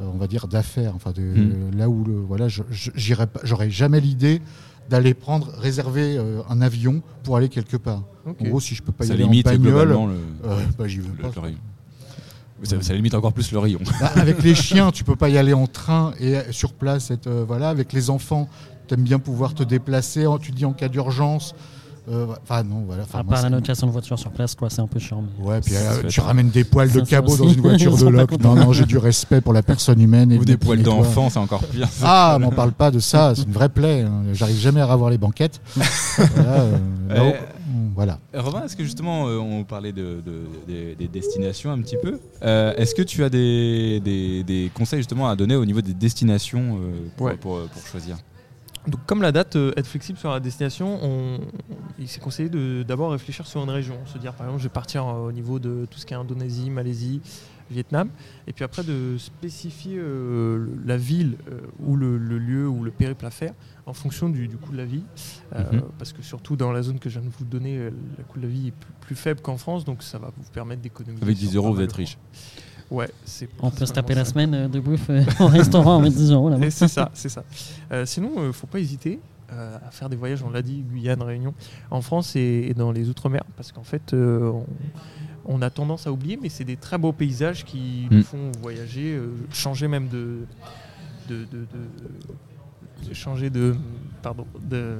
euh, 0.00 0.04
on 0.14 0.18
va 0.18 0.26
dire 0.26 0.46
d'affaires, 0.48 0.92
enfin, 0.94 1.12
de, 1.12 1.20
Mm. 1.22 1.76
là 1.78 1.88
où 1.90 2.04
le, 2.04 2.14
voilà, 2.14 2.46
j'aurais 2.48 3.70
jamais 3.70 4.00
l'idée 4.00 4.40
d'aller 4.88 5.14
prendre, 5.14 5.48
réserver 5.58 6.16
euh, 6.16 6.40
un 6.48 6.60
avion 6.60 7.02
pour 7.24 7.36
aller 7.36 7.48
quelque 7.48 7.76
part. 7.76 8.02
En 8.26 8.32
gros, 8.44 8.60
si 8.60 8.74
je 8.74 8.82
peux 8.82 8.92
pas 8.92 9.04
y 9.06 9.10
aller 9.12 9.24
en 9.24 9.30
limite 9.30 9.44
bagnole, 9.46 9.60
globalement 9.72 10.06
le, 10.06 10.14
euh, 10.44 10.58
bah, 10.78 10.86
j'y 10.88 10.98
vais 10.98 11.08
le- 11.08 11.22
pas. 11.22 11.30
le 11.34 11.40
rayon. 11.40 11.58
Ça, 12.62 12.80
ça 12.80 12.94
limite 12.94 13.14
encore 13.14 13.32
plus 13.32 13.52
le 13.52 13.58
rayon. 13.58 13.80
Bah, 14.00 14.10
avec 14.16 14.42
les 14.42 14.54
chiens, 14.66 14.90
tu 14.90 15.04
peux 15.04 15.16
pas 15.16 15.28
y 15.28 15.36
aller 15.38 15.52
en 15.52 15.66
train 15.66 16.12
et 16.18 16.36
euh, 16.36 16.52
sur 16.52 16.72
place. 16.72 17.10
Être, 17.10 17.26
euh, 17.26 17.44
voilà, 17.46 17.68
avec 17.68 17.92
les 17.92 18.08
enfants, 18.10 18.48
tu 18.88 18.94
aimes 18.94 19.02
bien 19.02 19.18
pouvoir 19.18 19.54
te 19.54 19.62
déplacer. 19.62 20.26
en- 20.26 20.38
Tu 20.38 20.52
te 20.52 20.56
dis 20.56 20.64
en 20.64 20.72
cas 20.72 20.88
d'urgence. 20.88 21.54
Euh, 22.08 22.26
Enfin 22.42 22.62
non, 22.62 22.84
voilà. 22.86 23.02
À 23.12 23.22
moi, 23.22 23.34
part 23.34 23.42
la 23.42 23.48
location 23.50 23.86
de 23.86 23.92
voiture 23.92 24.18
sur 24.18 24.30
place, 24.30 24.54
quoi, 24.54 24.70
c'est 24.70 24.80
un 24.80 24.86
peu 24.86 24.98
chiant. 24.98 25.22
mais- 25.40 25.46
Ouais, 25.46 25.60
puis 25.60 25.74
euh, 25.76 26.02
tu 26.08 26.20
ramènes 26.20 26.50
des 26.50 26.64
poils 26.64 26.90
de 26.92 27.00
cabot 27.00 27.36
dans 27.36 27.48
une 27.48 27.60
voiture 27.60 27.96
de 27.98 28.06
loc. 28.08 28.30
Non, 28.42 28.54
non, 28.54 28.72
j'ai 28.72 28.84
du 28.86 28.98
respect 28.98 29.40
pour 29.40 29.52
la 29.52 29.62
personne 29.62 30.00
humaine. 30.00 30.32
Et 30.32 30.38
Ou 30.38 30.44
des 30.44 30.56
poils 30.56 30.82
d'enfant, 30.82 31.30
c'est 31.30 31.38
encore 31.38 31.62
pire. 31.64 31.88
Ah, 32.02 32.38
m'en 32.40 32.50
parle 32.50 32.72
pas 32.72 32.90
de 32.90 32.98
ça. 33.00 33.34
C'est 33.34 33.42
une 33.44 33.52
vraie 33.52 33.68
plaie. 33.68 34.02
hein. 34.02 34.22
J'arrive 34.32 34.56
jamais 34.58 34.80
à 34.80 34.86
ravoir 34.86 35.10
les 35.10 35.18
banquettes. 35.18 35.60
voilà. 35.76 36.50
euh, 36.60 36.78
non, 37.16 37.34
voilà. 37.94 38.18
Robin, 38.34 38.62
est-ce 38.64 38.76
que 38.76 38.84
justement, 38.84 39.26
euh, 39.28 39.38
on 39.38 39.64
parlait 39.64 39.92
de, 39.92 40.20
de- 40.24 40.44
des- 40.66 40.94
des 40.94 41.08
destinations 41.08 41.70
un 41.72 41.78
petit 41.80 41.96
peu 42.02 42.18
Euh, 42.42 42.74
Est-ce 42.76 42.94
que 42.94 43.02
tu 43.02 43.24
as 43.24 43.28
des, 43.30 44.00
des- 44.04 44.44
des 44.44 44.70
conseils 44.74 45.00
justement 45.00 45.28
à 45.28 45.34
donner 45.36 45.56
au 45.56 45.64
niveau 45.64 45.80
des 45.80 45.94
destinations 45.94 46.76
euh, 46.78 47.08
pour, 47.16 47.26
Ouais. 47.26 47.36
pour- 47.36 47.60
pour 47.60 47.86
choisir? 47.86 48.16
Donc, 48.86 49.04
comme 49.06 49.22
la 49.22 49.32
date, 49.32 49.56
euh, 49.56 49.72
être 49.76 49.86
flexible 49.86 50.18
sur 50.18 50.30
la 50.30 50.40
destination, 50.40 50.98
on, 51.02 51.40
il 51.98 52.08
s'est 52.08 52.20
conseillé 52.20 52.48
de 52.48 52.84
d'abord 52.86 53.10
réfléchir 53.10 53.46
sur 53.46 53.62
une 53.62 53.70
région. 53.70 53.98
Se 54.06 54.18
dire, 54.18 54.32
par 54.32 54.46
exemple, 54.46 54.62
je 54.62 54.68
vais 54.68 54.72
partir 54.72 55.06
euh, 55.06 55.28
au 55.28 55.32
niveau 55.32 55.58
de 55.58 55.86
tout 55.90 55.98
ce 55.98 56.06
qui 56.06 56.14
est 56.14 56.16
Indonésie, 56.16 56.70
Malaisie, 56.70 57.20
Vietnam. 57.68 58.10
Et 58.46 58.52
puis 58.52 58.64
après, 58.64 58.84
de 58.84 59.16
spécifier 59.18 59.98
euh, 59.98 60.68
la 60.84 60.96
ville 60.96 61.36
ou 61.80 61.96
le, 61.96 62.16
le 62.16 62.38
lieu 62.38 62.68
ou 62.68 62.84
le 62.84 62.92
périple 62.92 63.26
à 63.26 63.30
faire 63.30 63.54
en 63.86 63.92
fonction 63.92 64.28
du, 64.28 64.46
du 64.46 64.56
coût 64.56 64.70
de 64.70 64.76
la 64.76 64.84
vie. 64.84 65.02
Mhm. 65.52 65.82
Parce 65.98 66.12
que 66.12 66.22
surtout 66.22 66.54
dans 66.54 66.70
la 66.70 66.82
zone 66.82 67.00
que 67.00 67.10
je 67.10 67.18
viens 67.18 67.28
de 67.28 67.34
vous 67.36 67.44
donner, 67.44 67.90
le 67.90 68.24
coût 68.28 68.38
de 68.38 68.44
la 68.44 68.52
vie 68.52 68.68
est 68.68 68.72
plus, 68.72 68.92
plus 69.00 69.16
faible 69.16 69.40
qu'en 69.40 69.56
France. 69.56 69.84
Donc, 69.84 70.04
ça 70.04 70.18
va 70.18 70.30
vous 70.36 70.50
permettre 70.52 70.82
d'économiser. 70.82 71.24
Avec 71.24 71.36
sur 71.36 71.48
10 71.48 71.56
euros, 71.56 71.74
vous 71.74 71.82
êtes 71.82 71.92
riche. 71.92 72.18
Ouais, 72.90 73.10
c'est 73.24 73.48
On 73.60 73.70
peut 73.70 73.84
se 73.86 73.92
taper 73.92 74.14
la 74.14 74.24
semaine 74.24 74.54
euh, 74.54 74.68
de 74.68 74.78
bouffe 74.80 75.10
euh, 75.10 75.22
au 75.40 75.46
restaurant 75.48 75.98
avec 76.00 76.12
10 76.12 76.30
euros. 76.32 76.50
là 76.50 76.58
C'est 76.70 76.86
ça, 76.88 77.10
c'est 77.14 77.28
ça. 77.28 77.42
Euh, 77.92 78.06
sinon, 78.06 78.30
euh, 78.38 78.52
faut 78.52 78.66
pas 78.68 78.78
hésiter 78.78 79.18
euh, 79.52 79.76
à 79.86 79.90
faire 79.90 80.08
des 80.08 80.16
voyages, 80.16 80.42
on 80.42 80.50
l'a 80.50 80.62
dit, 80.62 80.82
Guyane, 80.88 81.22
Réunion, 81.22 81.52
en 81.90 82.00
France 82.00 82.36
et, 82.36 82.66
et 82.70 82.74
dans 82.74 82.92
les 82.92 83.08
Outre-mer, 83.08 83.42
parce 83.56 83.72
qu'en 83.72 83.84
fait, 83.84 84.12
euh, 84.12 84.50
on, 84.50 84.66
on 85.46 85.62
a 85.62 85.70
tendance 85.70 86.06
à 86.06 86.12
oublier, 86.12 86.38
mais 86.40 86.48
c'est 86.48 86.64
des 86.64 86.76
très 86.76 86.98
beaux 86.98 87.12
paysages 87.12 87.64
qui 87.64 88.06
Mm. 88.10 88.16
nous 88.16 88.22
font 88.24 88.52
voyager, 88.60 89.14
euh, 89.14 89.30
changer 89.52 89.88
même 89.88 90.08
de, 90.08 90.38
de, 91.28 91.44
de- 91.50 91.66
de- 93.08 93.14
changer 93.14 93.50
de, 93.50 93.76
pardon, 94.22 94.46
de, 94.68 94.96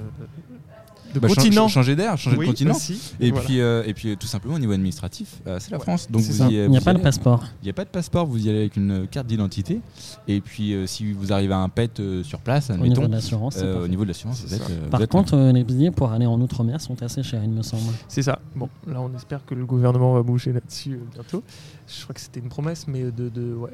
de 1.21 1.27
Bah, 1.27 1.29
continent. 1.35 1.69
Changer 1.69 1.97
d'air, 1.97 2.17
changer 2.19 2.37
Oui, 2.37 2.47
de 2.47 2.51
continent. 2.51 2.75
aussi. 2.75 3.13
Et, 3.21 3.31
Voilà. 3.31 3.45
puis, 3.47 3.61
euh, 3.61 3.83
et 3.87 3.95
puis 3.95 4.11
euh, 4.11 4.17
tout 4.19 4.27
simplement 4.27 4.55
au 4.55 4.59
niveau 4.59 4.73
administratif, 4.73 5.41
euh, 5.47 5.59
c'est 5.61 5.71
la 5.71 5.79
Ouais, 5.79 5.83
France. 5.83 6.11
Donc 6.11 6.23
vous 6.23 6.43
y, 6.43 6.55
Il 6.55 6.71
n'y 6.71 6.77
a 6.77 6.81
y 6.81 6.85
pas 6.85 6.95
de 6.95 7.01
passeport. 7.01 7.45
Il 7.63 7.65
n'y 7.65 7.71
a 7.71 7.75
pas 7.75 7.85
de 7.85 7.91
passeport, 7.91 8.27
vous 8.27 8.47
y 8.47 8.49
allez 8.51 8.59
avec 8.61 8.77
une 8.77 9.07
carte 9.09 9.27
d'identité. 9.27 9.81
Et 10.29 10.41
puis 10.41 10.75
euh, 10.75 10.87
si 10.87 11.13
vous 11.13 11.33
arrivez 11.33 11.55
à 11.55 11.59
un 11.59 11.69
pet 11.69 11.99
euh, 12.01 12.23
sur 12.23 12.41
place, 12.41 12.71
Au 12.71 12.77
niveau 12.77 13.07
de 13.07 13.13
l'assurance. 13.13 13.57
euh, 13.63 13.85
au 13.85 13.89
niveau 13.89 14.03
de 14.05 14.09
l'assurance, 14.09 14.41
vous 14.43 14.49
C'est 14.49 14.57
êtes. 14.57 14.63
ça. 14.63 14.71
euh, 14.73 14.81
vous 14.85 14.91
Par 14.91 15.03
êtes- 15.03 15.11
contre, 15.11 15.35
euh, 15.35 15.53
les 15.53 15.65
billets 15.65 15.91
pour 15.91 16.11
aller 16.13 16.27
en 16.27 16.41
Outre-mer 16.41 16.81
sont 16.81 17.03
assez 17.03 17.23
chers, 17.23 17.43
il 17.45 17.51
me 17.51 17.63
semble. 17.63 17.83
C'est 18.09 18.23
ça. 18.23 18.39
Bon, 18.55 18.69
là, 18.87 19.01
on 19.01 19.15
espère 19.17 19.45
que 19.45 19.55
le 19.55 19.65
gouvernement 19.67 20.13
va 20.15 20.23
bouger 20.23 20.53
là-dessus 20.53 20.93
euh, 20.95 20.99
bientôt. 21.15 21.43
Je 21.89 22.03
crois 22.03 22.15
que 22.15 22.21
c'était 22.21 22.41
une 22.41 22.49
promesse, 22.49 22.87
mais 22.89 23.05
de, 23.05 23.29
de 23.29 23.55
ouais. 23.55 23.71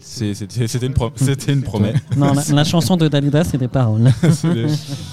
C'était 0.00 0.86
une, 0.86 0.94
pro- 0.94 1.12
c'était 1.16 1.52
une 1.52 1.62
promesse. 1.62 2.00
Non, 2.16 2.32
la, 2.32 2.42
la 2.48 2.64
chanson 2.64 2.96
de 2.96 3.08
Dalida, 3.08 3.44
c'est 3.44 3.58
des 3.58 3.68
paroles. 3.68 4.10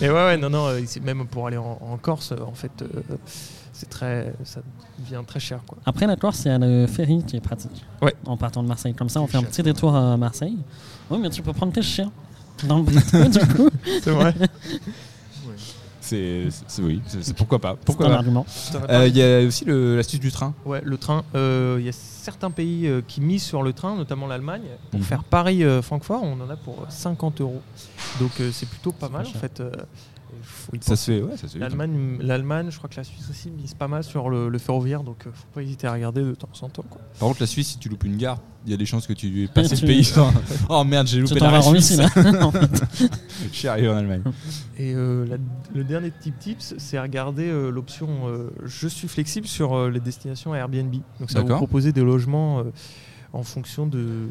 Mais 0.02 0.10
ouais, 0.10 0.14
ouais, 0.26 0.38
non, 0.38 0.50
non, 0.50 0.68
euh, 0.68 0.82
même 1.04 1.26
pour 1.28 1.48
aller 1.48 1.58
en, 1.58 1.78
en 1.82 1.98
Corse, 1.98 2.32
euh, 2.32 2.44
en 2.46 2.54
fait, 2.54 2.72
euh, 2.82 2.86
c'est 3.74 3.90
très, 3.90 4.34
ça 4.44 4.62
devient 5.00 5.24
très 5.26 5.40
cher, 5.40 5.60
quoi. 5.66 5.78
Après 5.86 6.06
la 6.08 6.16
Corse, 6.16 6.44
il 6.46 6.50
y 6.50 6.52
a 6.52 6.58
le 6.60 6.88
ferry 6.88 7.24
qui 7.26 7.38
est 7.38 7.42
pratique. 7.42 7.84
Ouais. 8.02 8.14
En 8.26 8.38
partant 8.38 8.62
de 8.64 8.68
Marseille. 8.68 8.94
Comme 8.94 9.10
ça, 9.10 9.22
on 9.22 9.28
fait 9.28 9.38
un 9.38 9.44
petit 9.44 9.64
détour 9.64 9.96
à 9.96 10.18
Marseille. 10.18 10.58
Oui, 11.10 11.20
mais 11.22 11.30
tu 11.30 11.42
peux 11.42 11.54
prendre 11.54 11.74
tes 11.74 11.82
chiens 11.82 12.12
dans 12.66 12.78
le 12.78 12.84
bateau, 12.84 13.28
du 13.40 13.54
coup. 13.56 13.70
C'est 14.04 14.12
vrai. 14.12 14.34
C'est 16.12 16.82
oui, 16.82 17.02
c'est- 17.08 17.34
pourquoi 17.36 17.60
pas. 17.60 17.76
C'est 17.80 17.86
Pourquoi 17.86 18.08
un 18.08 18.10
pas. 18.10 18.16
argument. 18.18 18.46
Euh, 18.90 19.08
Il 19.08 19.16
y 19.18 19.24
a 19.24 19.42
aussi 19.46 19.66
l'astuce 19.68 20.20
du 20.20 20.32
train. 20.32 20.54
Ouais, 20.66 20.82
le 20.84 20.98
train. 20.98 21.24
euh, 21.36 21.78
Il 21.80 21.86
y 21.86 21.90
a 21.90 21.94
certains 21.94 22.52
pays 22.52 22.88
euh, 22.88 23.02
qui 23.08 23.22
misent 23.22 23.44
sur 23.44 23.64
le 23.64 23.74
train, 23.74 23.96
notamment 23.96 24.28
l'Allemagne. 24.28 24.64
Pour 24.92 25.00
Mhm. 25.00 25.06
faire 25.06 25.24
Paris-Francfort, 25.24 26.22
on 26.24 26.40
en 26.42 26.50
a 26.50 26.56
pour 26.56 26.86
50 26.90 27.42
euros. 27.42 27.62
Donc 28.20 28.32
euh, 28.40 28.52
c'est 28.54 28.68
plutôt 28.70 28.92
pas 28.92 29.10
mal, 29.10 29.24
pas 29.24 29.30
en 29.30 29.40
fait. 29.40 29.62
Faut 30.42 30.72
Ça 30.82 30.96
se 30.96 31.12
fait, 31.12 31.22
ouais, 31.22 31.38
ça 31.38 31.48
se 31.48 31.54
fait. 31.54 31.60
L'Allemagne, 31.60 32.18
l'Allemagne, 32.22 32.68
je 32.70 32.78
crois 32.78 32.90
que 32.90 32.96
la 32.98 33.04
Suisse 33.04 33.28
aussi 33.30 33.50
mise 33.52 33.74
pas 33.74 33.88
mal 33.88 34.04
sur 34.04 34.30
le, 34.30 34.50
le 34.50 34.58
ferroviaire, 34.58 35.04
donc 35.04 35.26
euh, 35.28 35.32
faut 35.34 35.48
pas 35.54 35.62
hésiter 35.62 35.88
à 35.88 35.94
regarder 35.94 36.22
de 36.24 36.34
temps 36.36 36.50
en 36.62 36.70
temps. 36.70 36.86
Quoi. 36.90 37.02
Par 37.20 37.28
contre, 37.30 37.42
la 37.42 37.48
Suisse, 37.48 37.70
si 37.70 37.78
tu 37.80 37.90
loupes 37.90 38.04
une 38.04 38.18
gare, 38.18 38.40
il 38.66 38.72
y 38.72 38.74
a 38.74 38.78
des 38.78 38.86
chances 38.86 39.08
que 39.08 39.14
tu 39.14 39.50
tu- 39.54 39.62
le 39.62 39.86
pays. 39.88 40.12
Oh 40.70 40.84
merde, 40.84 41.08
j'ai 41.08 41.20
loupé 41.22 41.40
la 41.40 41.62
Suisse. 41.62 41.98
Là. 41.98 42.08
Je 43.52 43.56
suis 43.58 43.68
arrivé 43.68 43.90
en 43.90 43.96
Allemagne. 43.98 44.24
Et 44.78 44.94
euh, 44.94 45.26
la- 45.26 45.38
le 45.74 45.84
dernier 45.84 46.12
tip 46.12 46.38
tips, 46.40 46.76
c'est 46.78 46.98
à 46.98 47.02
regarder 47.04 47.48
euh, 47.48 47.70
l'option 47.70 48.28
euh, 48.28 48.50
Je 48.66 48.88
suis 48.88 49.08
flexible 49.08 49.48
sur 49.48 49.74
euh, 49.76 49.90
les 49.90 50.00
destinations 50.00 50.54
Airbnb. 50.56 50.94
Donc 51.20 51.32
ça 51.32 51.42
va 51.42 51.46
vous 51.54 51.56
proposer 51.58 51.92
des 51.92 52.02
logements 52.04 52.60
euh, 52.60 52.64
en 53.34 53.44
fonction 53.44 53.88
de, 53.88 54.28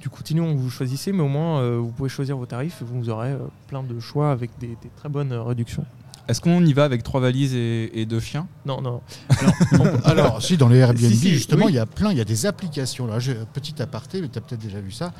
du 0.00 0.08
continuum 0.08 0.54
que 0.54 0.60
vous 0.60 0.70
choisissez, 0.70 1.12
mais 1.12 1.22
au 1.22 1.28
moins 1.28 1.60
euh, 1.60 1.78
vous 1.78 1.90
pouvez 1.90 2.08
choisir 2.08 2.36
vos 2.36 2.46
tarifs 2.46 2.80
et 2.82 2.84
vous 2.84 3.08
aurez 3.10 3.32
euh, 3.32 3.38
plein 3.66 3.82
de 3.82 3.98
choix 3.98 4.30
avec 4.30 4.50
des, 4.60 4.68
des 4.68 4.90
très 4.96 5.08
bonnes 5.08 5.32
euh, 5.32 5.42
réductions. 5.42 5.84
Est-ce 6.28 6.40
qu'on 6.42 6.64
y 6.64 6.72
va 6.74 6.84
avec 6.84 7.02
trois 7.02 7.20
valises 7.20 7.54
et, 7.54 7.90
et 8.00 8.04
deux 8.04 8.20
chiens? 8.20 8.46
Non, 8.66 8.82
non. 8.82 9.00
Alors, 10.04 10.42
si, 10.42 10.58
dans 10.58 10.68
les 10.68 10.76
Airbnb, 10.76 10.98
Si, 11.10 11.16
si, 11.16 11.30
justement, 11.30 11.64
oui. 11.66 11.72
il 11.72 11.76
y 11.76 11.78
a 11.78 11.86
plein, 11.86 12.12
il 12.12 12.18
y 12.18 12.20
a 12.20 12.24
des 12.24 12.44
applications. 12.44 13.06
Là, 13.06 13.18
j'ai 13.18 13.32
un 13.32 13.46
petit 13.46 13.80
aparté, 13.80 14.20
mais 14.20 14.28
tu 14.28 14.36
as 14.38 14.42
peut-être 14.42 14.60
déjà 14.60 14.78
vu 14.78 14.92
ça. 14.92 15.12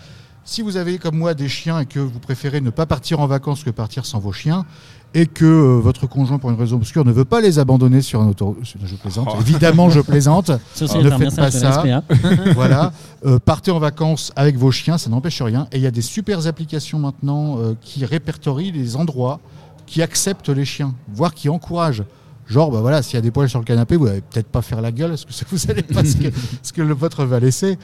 Si 0.50 0.62
vous 0.62 0.78
avez, 0.78 0.96
comme 0.96 1.14
moi, 1.14 1.34
des 1.34 1.46
chiens 1.46 1.80
et 1.80 1.84
que 1.84 1.98
vous 2.00 2.20
préférez 2.20 2.62
ne 2.62 2.70
pas 2.70 2.86
partir 2.86 3.20
en 3.20 3.26
vacances 3.26 3.62
que 3.62 3.68
partir 3.68 4.06
sans 4.06 4.18
vos 4.18 4.32
chiens, 4.32 4.64
et 5.12 5.26
que 5.26 5.44
euh, 5.44 5.78
votre 5.78 6.06
conjoint, 6.06 6.38
pour 6.38 6.48
une 6.48 6.58
raison 6.58 6.76
obscure, 6.76 7.04
ne 7.04 7.12
veut 7.12 7.26
pas 7.26 7.42
les 7.42 7.58
abandonner 7.58 8.00
sur 8.00 8.22
un 8.22 8.28
autoroute. 8.28 8.56
Je 8.62 8.96
plaisante. 8.96 9.28
Oh. 9.30 9.36
Évidemment, 9.42 9.90
je 9.90 10.00
plaisante. 10.00 10.50
Ceci 10.74 10.96
Ne 11.00 11.10
faites 11.10 11.36
pas 11.36 11.50
ça. 11.50 11.82
SPA. 11.82 12.02
voilà. 12.54 12.94
Euh, 13.26 13.38
partez 13.38 13.70
en 13.70 13.78
vacances 13.78 14.32
avec 14.36 14.56
vos 14.56 14.70
chiens, 14.70 14.96
ça 14.96 15.10
n'empêche 15.10 15.42
rien. 15.42 15.66
Et 15.70 15.76
il 15.76 15.82
y 15.82 15.86
a 15.86 15.90
des 15.90 16.00
super 16.00 16.46
applications 16.46 16.98
maintenant 16.98 17.58
euh, 17.58 17.74
qui 17.82 18.06
répertorient 18.06 18.72
les 18.72 18.96
endroits 18.96 19.40
qui 19.84 20.00
acceptent 20.00 20.48
les 20.48 20.64
chiens, 20.64 20.94
voire 21.12 21.34
qui 21.34 21.50
encouragent. 21.50 22.04
Genre, 22.46 22.70
bah 22.70 22.80
voilà, 22.80 23.02
s'il 23.02 23.16
y 23.16 23.18
a 23.18 23.20
des 23.20 23.30
poils 23.30 23.50
sur 23.50 23.58
le 23.58 23.66
canapé, 23.66 23.96
vous 23.96 24.06
n'allez 24.06 24.22
peut-être 24.22 24.48
pas 24.48 24.62
faire 24.62 24.80
la 24.80 24.92
gueule, 24.92 25.10
parce 25.10 25.26
que 25.26 25.32
ça 25.34 25.44
vous 25.50 25.70
allez 25.70 25.82
pas 25.82 26.02
ce 26.02 26.16
que, 26.16 26.28
ce 26.62 26.72
que 26.72 26.80
le 26.80 26.94
vôtre 26.94 27.26
va 27.26 27.38
laisser. 27.38 27.76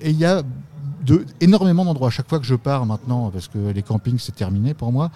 Et 0.00 0.10
il 0.10 0.16
y 0.16 0.24
a 0.24 0.44
énormément 1.40 1.84
d'endroits. 1.84 2.08
À 2.08 2.10
chaque 2.10 2.28
fois 2.28 2.38
que 2.38 2.44
je 2.44 2.54
pars 2.54 2.86
maintenant, 2.86 3.30
parce 3.30 3.48
que 3.48 3.58
les 3.58 3.82
campings 3.82 4.18
c'est 4.18 4.34
terminé 4.34 4.74
pour 4.74 4.92
moi, 4.92 5.10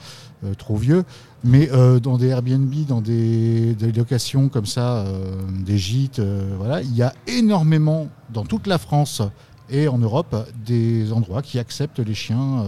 euh, 0.45 0.55
trop 0.55 0.77
vieux, 0.77 1.05
mais 1.45 1.71
euh, 1.73 2.01
dans 2.01 2.19
des 2.19 2.29
Airbnb, 2.29 2.73
dans 2.87 3.01
des, 3.01 3.77
locations 3.95 4.49
comme 4.49 4.67
ça, 4.67 4.99
euh, 4.99 5.35
des 5.65 5.79
gîtes, 5.79 6.21
voilà, 6.59 6.83
il 6.83 6.95
y 6.95 7.03
a 7.03 7.13
énormément 7.27 8.09
dans 8.31 8.45
toute 8.45 8.67
la 8.67 8.79
France 8.79 9.23
et 9.71 9.89
en 9.89 9.99
Europe 9.99 10.37
des 10.67 11.13
endroits 11.13 11.43
qui 11.43 11.59
acceptent 11.59 12.01
les 12.01 12.15
chiens. 12.15 12.65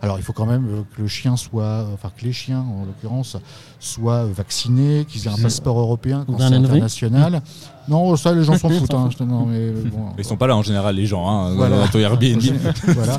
Euh, 0.00 0.04
alors 0.04 0.18
il 0.18 0.22
faut 0.22 0.32
quand 0.32 0.46
même 0.46 0.66
euh, 0.68 0.82
que 0.96 1.02
le 1.02 1.08
chien 1.08 1.36
soit, 1.36 1.86
enfin 1.92 2.10
que 2.16 2.24
les 2.24 2.32
chiens 2.32 2.60
en 2.60 2.84
l'occurrence 2.84 3.36
soient 3.80 4.24
vaccinés, 4.24 5.04
qu'ils 5.08 5.26
aient 5.26 5.30
un 5.30 5.42
passeport 5.42 5.78
européen 5.78 6.24
quand 6.26 6.38
c'est 6.38 6.54
international. 6.54 7.42
Non, 7.88 8.16
ça 8.16 8.34
les 8.34 8.44
gens 8.44 8.58
s'en 8.58 8.68
Ils 8.68 8.80
foutent. 8.80 8.92
hein, 8.92 9.08
non, 9.26 9.46
mais, 9.46 9.70
bon, 9.90 10.08
Ils 10.18 10.24
sont 10.24 10.36
pas 10.36 10.46
là 10.46 10.54
en 10.54 10.62
général, 10.62 10.94
les 10.96 11.06
gens, 11.06 11.26
hein, 11.26 11.54
Voilà. 11.54 11.78
dans 11.78 11.88
ton 11.88 11.98
Airbnb. 11.98 12.38
voilà. 12.88 13.18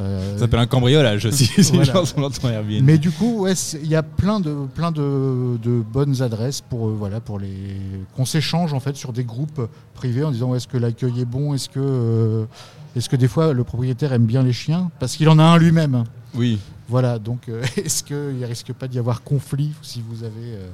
Euh, 0.00 0.32
Ça 0.34 0.40
s'appelle 0.40 0.58
un 0.58 0.66
cambriolage 0.66 1.26
aussi, 1.26 1.46
si 1.62 1.72
les 1.72 1.84
gens 1.84 2.04
sont 2.04 2.20
dans 2.20 2.30
ton 2.30 2.48
Airbnb. 2.48 2.82
Mais 2.82 2.98
du 2.98 3.12
coup, 3.12 3.42
ouais, 3.42 3.52
il 3.80 3.88
y 3.88 3.94
a 3.94 4.02
plein 4.02 4.40
de, 4.40 4.52
plein 4.74 4.90
de, 4.90 5.56
de 5.62 5.80
bonnes 5.92 6.22
adresses 6.22 6.60
pour, 6.60 6.88
euh, 6.88 6.96
voilà, 6.98 7.20
pour 7.20 7.38
les 7.38 7.54
qu'on 8.16 8.24
s'échange 8.24 8.72
en 8.74 8.80
fait 8.80 8.96
sur 8.96 9.12
des 9.12 9.22
groupes 9.22 9.60
privés 9.94 10.24
en 10.24 10.32
disant 10.32 10.48
ouais, 10.50 10.56
est-ce 10.56 10.66
que 10.66 10.76
l'accueil 10.78 11.20
est 11.20 11.24
bon, 11.24 11.54
est-ce 11.54 11.68
que, 11.68 11.78
euh, 11.80 12.44
est-ce 12.96 13.08
que 13.08 13.16
des 13.16 13.28
fois 13.28 13.52
le 13.52 13.64
propriétaire 13.64 14.12
aime 14.12 14.26
bien 14.26 14.42
les 14.42 14.52
chiens? 14.52 14.90
Parce 14.98 15.16
qu'il 15.16 15.28
en 15.28 15.38
a 15.38 15.44
un 15.44 15.58
lui-même. 15.58 16.04
Oui, 16.34 16.58
Voilà, 16.88 17.18
donc 17.18 17.48
euh, 17.48 17.62
est-ce 17.76 18.02
qu'il 18.04 18.16
ne 18.38 18.46
risque 18.46 18.72
pas 18.72 18.88
d'y 18.88 18.98
avoir 18.98 19.22
conflit 19.22 19.72
si 19.82 20.02
vous 20.06 20.22
avez 20.24 20.54
euh, 20.54 20.70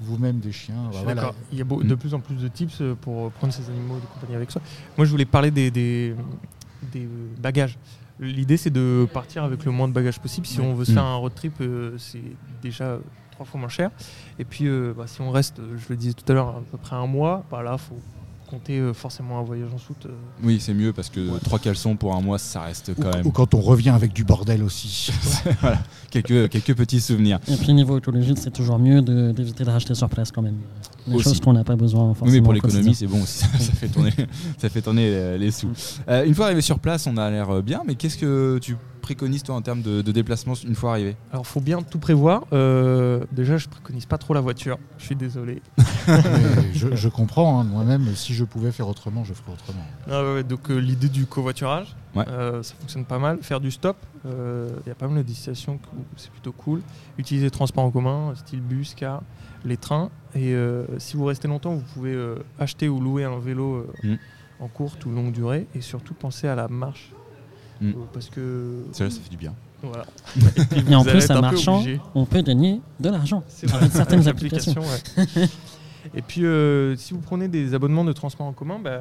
vous-même 0.00 0.38
des 0.38 0.52
chiens? 0.52 0.74
Je 0.86 0.86
Bah, 0.88 0.92
suis 0.94 1.04
voilà. 1.04 1.20
d'accord. 1.22 1.34
Il 1.52 1.58
y 1.58 1.60
a 1.60 1.64
beau- 1.64 1.82
Mm. 1.82 1.88
de 1.88 1.94
plus 1.94 2.14
en 2.14 2.20
plus 2.20 2.36
de 2.36 2.48
tips 2.48 2.80
euh, 2.80 2.94
pour 3.00 3.30
prendre 3.32 3.52
ces 3.52 3.68
animaux 3.70 3.96
de 3.96 4.06
compagnie 4.14 4.36
avec 4.36 4.50
soi. 4.50 4.60
Moi, 4.96 5.04
je 5.06 5.10
voulais 5.10 5.24
parler 5.24 5.50
des, 5.50 5.70
des, 5.70 6.14
des 6.92 7.08
bagages. 7.40 7.78
L'idée, 8.20 8.56
c'est 8.56 8.70
de 8.70 9.06
partir 9.12 9.44
avec 9.44 9.64
le 9.64 9.70
moins 9.70 9.86
de 9.88 9.92
bagages 9.92 10.18
possible. 10.18 10.46
Si 10.46 10.60
on 10.60 10.74
veut 10.74 10.84
se 10.84 10.90
Mm. 10.92 10.94
faire 10.94 11.04
un 11.04 11.16
road 11.16 11.34
trip, 11.34 11.54
euh, 11.60 11.96
c'est 11.98 12.22
déjà 12.62 12.98
trois 13.30 13.46
fois 13.46 13.60
moins 13.60 13.68
cher. 13.68 13.90
Et 14.40 14.44
puis, 14.44 14.66
euh, 14.66 14.92
bah, 14.96 15.06
si 15.06 15.20
on 15.20 15.30
reste, 15.30 15.60
je 15.76 15.84
le 15.90 15.96
disais 15.96 16.12
tout 16.14 16.24
à 16.30 16.34
l'heure, 16.34 16.48
à 16.48 16.60
peu 16.70 16.78
près 16.78 16.96
un 16.96 17.06
mois, 17.06 17.44
bah, 17.50 17.62
là, 17.62 17.72
il 17.74 17.78
faut 17.78 18.00
compter 18.48 18.78
euh, 18.78 18.92
forcément 18.94 19.38
un 19.38 19.42
voyage 19.42 19.68
en 19.74 19.78
soute. 19.78 20.06
euh. 20.06 20.12
oui, 20.42 20.58
c'est 20.60 20.74
mieux 20.74 20.92
parce 20.92 21.08
que 21.10 21.20
Ouais. 21.20 21.38
trois 21.44 21.58
caleçons 21.58 21.96
pour 21.96 22.14
un 22.16 22.20
mois, 22.20 22.38
ça 22.38 22.62
reste 22.62 22.92
Ou, 22.96 23.00
quand 23.02 23.14
même 23.14 23.26
ou 23.26 23.30
quand 23.30 23.54
on 23.54 23.60
revient 23.60 23.90
avec 23.90 24.12
du 24.12 24.24
bordel 24.24 24.62
aussi. 24.62 25.10
voilà, 25.60 25.78
quelques, 26.10 26.48
quelques 26.48 26.74
petits 26.74 27.00
souvenirs. 27.00 27.38
Et 27.48 27.56
puis 27.56 27.72
niveau 27.74 27.98
écologie, 27.98 28.34
c'est 28.36 28.50
toujours 28.52 28.78
mieux 28.78 29.02
d'éviter 29.02 29.64
de, 29.64 29.70
racheter 29.70 29.94
sur 29.94 30.08
place 30.08 30.32
quand 30.32 30.42
même. 30.42 30.56
Des 31.06 31.14
Aussi. 31.14 31.24
choses 31.24 31.40
qu'on 31.40 31.52
n'a 31.54 31.64
pas 31.64 31.76
besoin 31.76 32.12
forcément. 32.14 32.30
Oui, 32.30 32.38
mais 32.40 32.44
pour 32.44 32.52
l'économie, 32.52 32.94
c'est 32.94 33.06
bon 33.06 33.22
aussi. 33.22 33.44
Ça, 33.58 33.72
fait 33.72 33.88
tourner, 33.88 34.12
ça 34.58 34.68
fait 34.68 34.82
tourner 34.82 35.08
euh, 35.08 35.38
les 35.38 35.50
sous. 35.50 35.70
Euh, 36.08 36.24
une 36.26 36.34
fois 36.34 36.46
arrivé 36.46 36.60
sur 36.60 36.78
place, 36.78 37.06
on 37.06 37.16
a 37.16 37.30
l'air 37.30 37.62
bien, 37.62 37.82
mais 37.86 37.94
qu'est-ce 37.94 38.18
que 38.18 38.58
tu 38.60 38.76
préconises 39.08 39.42
toi 39.42 39.54
en 39.54 39.62
termes 39.62 39.80
de, 39.80 40.02
de 40.02 40.12
déplacement 40.12 40.52
une 40.54 40.74
fois 40.74 40.90
arrivé 40.92 41.16
Alors, 41.32 41.46
faut 41.46 41.60
bien 41.62 41.80
tout 41.82 41.98
prévoir. 41.98 42.44
Euh, 42.52 43.24
déjà, 43.32 43.56
je 43.56 43.66
préconise 43.68 44.04
pas 44.04 44.18
trop 44.18 44.34
la 44.34 44.40
voiture. 44.42 44.78
Je 44.98 45.04
suis 45.06 45.16
désolé. 45.16 45.62
Je, 46.74 46.94
je 46.94 47.08
comprends, 47.08 47.60
hein, 47.60 47.64
moi-même, 47.64 48.06
si 48.14 48.34
je 48.34 48.44
pouvais 48.44 48.70
faire 48.72 48.88
autrement, 48.88 49.24
je 49.24 49.34
ferais 49.34 49.52
autrement. 49.52 49.82
Ah 50.10 50.22
ouais, 50.34 50.42
donc 50.44 50.70
euh, 50.70 50.76
l'idée 50.78 51.08
du 51.08 51.26
covoiturage, 51.26 51.96
Ouais. 52.14 52.24
euh, 52.28 52.62
ça 52.62 52.74
fonctionne 52.80 53.04
pas 53.04 53.18
mal. 53.18 53.38
Faire 53.42 53.60
du 53.60 53.70
stop, 53.70 53.96
euh, 54.26 54.68
il 54.84 54.88
y 54.88 54.92
a 54.92 54.94
pas 54.94 55.06
mal 55.08 55.18
de 55.18 55.22
destinations 55.22 55.78
où 55.96 56.00
c'est 56.16 56.30
plutôt 56.30 56.52
cool. 56.52 56.80
Utiliser 57.18 57.46
les 57.46 57.50
transports 57.50 57.84
en 57.84 57.90
commun, 57.90 58.32
style 58.36 58.60
bus, 58.60 58.94
car, 58.94 59.22
les 59.64 59.76
trains. 59.76 60.10
Et 60.34 60.54
euh, 60.54 60.84
si 60.98 61.16
vous 61.16 61.24
restez 61.24 61.48
longtemps, 61.48 61.74
vous 61.74 61.84
pouvez 61.94 62.14
euh, 62.14 62.36
acheter 62.58 62.88
ou 62.88 63.00
louer 63.00 63.24
un 63.24 63.38
vélo 63.38 63.74
euh, 63.74 63.86
Mm. 64.04 64.16
en 64.60 64.68
courte 64.68 65.04
ou 65.06 65.10
longue 65.10 65.32
durée. 65.32 65.66
Et 65.74 65.80
surtout 65.80 66.14
penser 66.14 66.46
à 66.48 66.54
la 66.54 66.68
marche. 66.68 67.10
Mm. 67.80 67.88
Euh, 67.90 67.92
parce 68.12 68.28
que. 68.28 68.84
C'est 68.92 69.04
vrai, 69.04 69.10
ça 69.10 69.20
fait 69.20 69.30
du 69.30 69.36
bien. 69.36 69.54
Voilà. 69.82 70.04
Et, 70.36 70.64
puis 70.82 70.92
Et 70.92 70.94
en 70.96 71.04
plus, 71.04 71.30
en 71.30 71.40
marchant, 71.40 71.84
on 72.14 72.24
peut 72.24 72.42
gagner 72.42 72.80
de 72.98 73.10
l'argent 73.10 73.44
C'est 73.48 73.68
vrai. 73.68 73.78
avec 73.78 73.92
certaines 73.92 74.20
Avec 74.28 74.34
applications. 74.34 74.74
l'application, 74.80 75.40
ouais. 75.42 75.48
Et 76.14 76.22
puis, 76.22 76.44
euh, 76.44 76.96
si 76.96 77.12
vous 77.14 77.20
prenez 77.20 77.48
des 77.48 77.74
abonnements 77.74 78.04
de 78.04 78.12
transport 78.12 78.46
en 78.46 78.52
commun, 78.52 78.78
bah, 78.82 79.00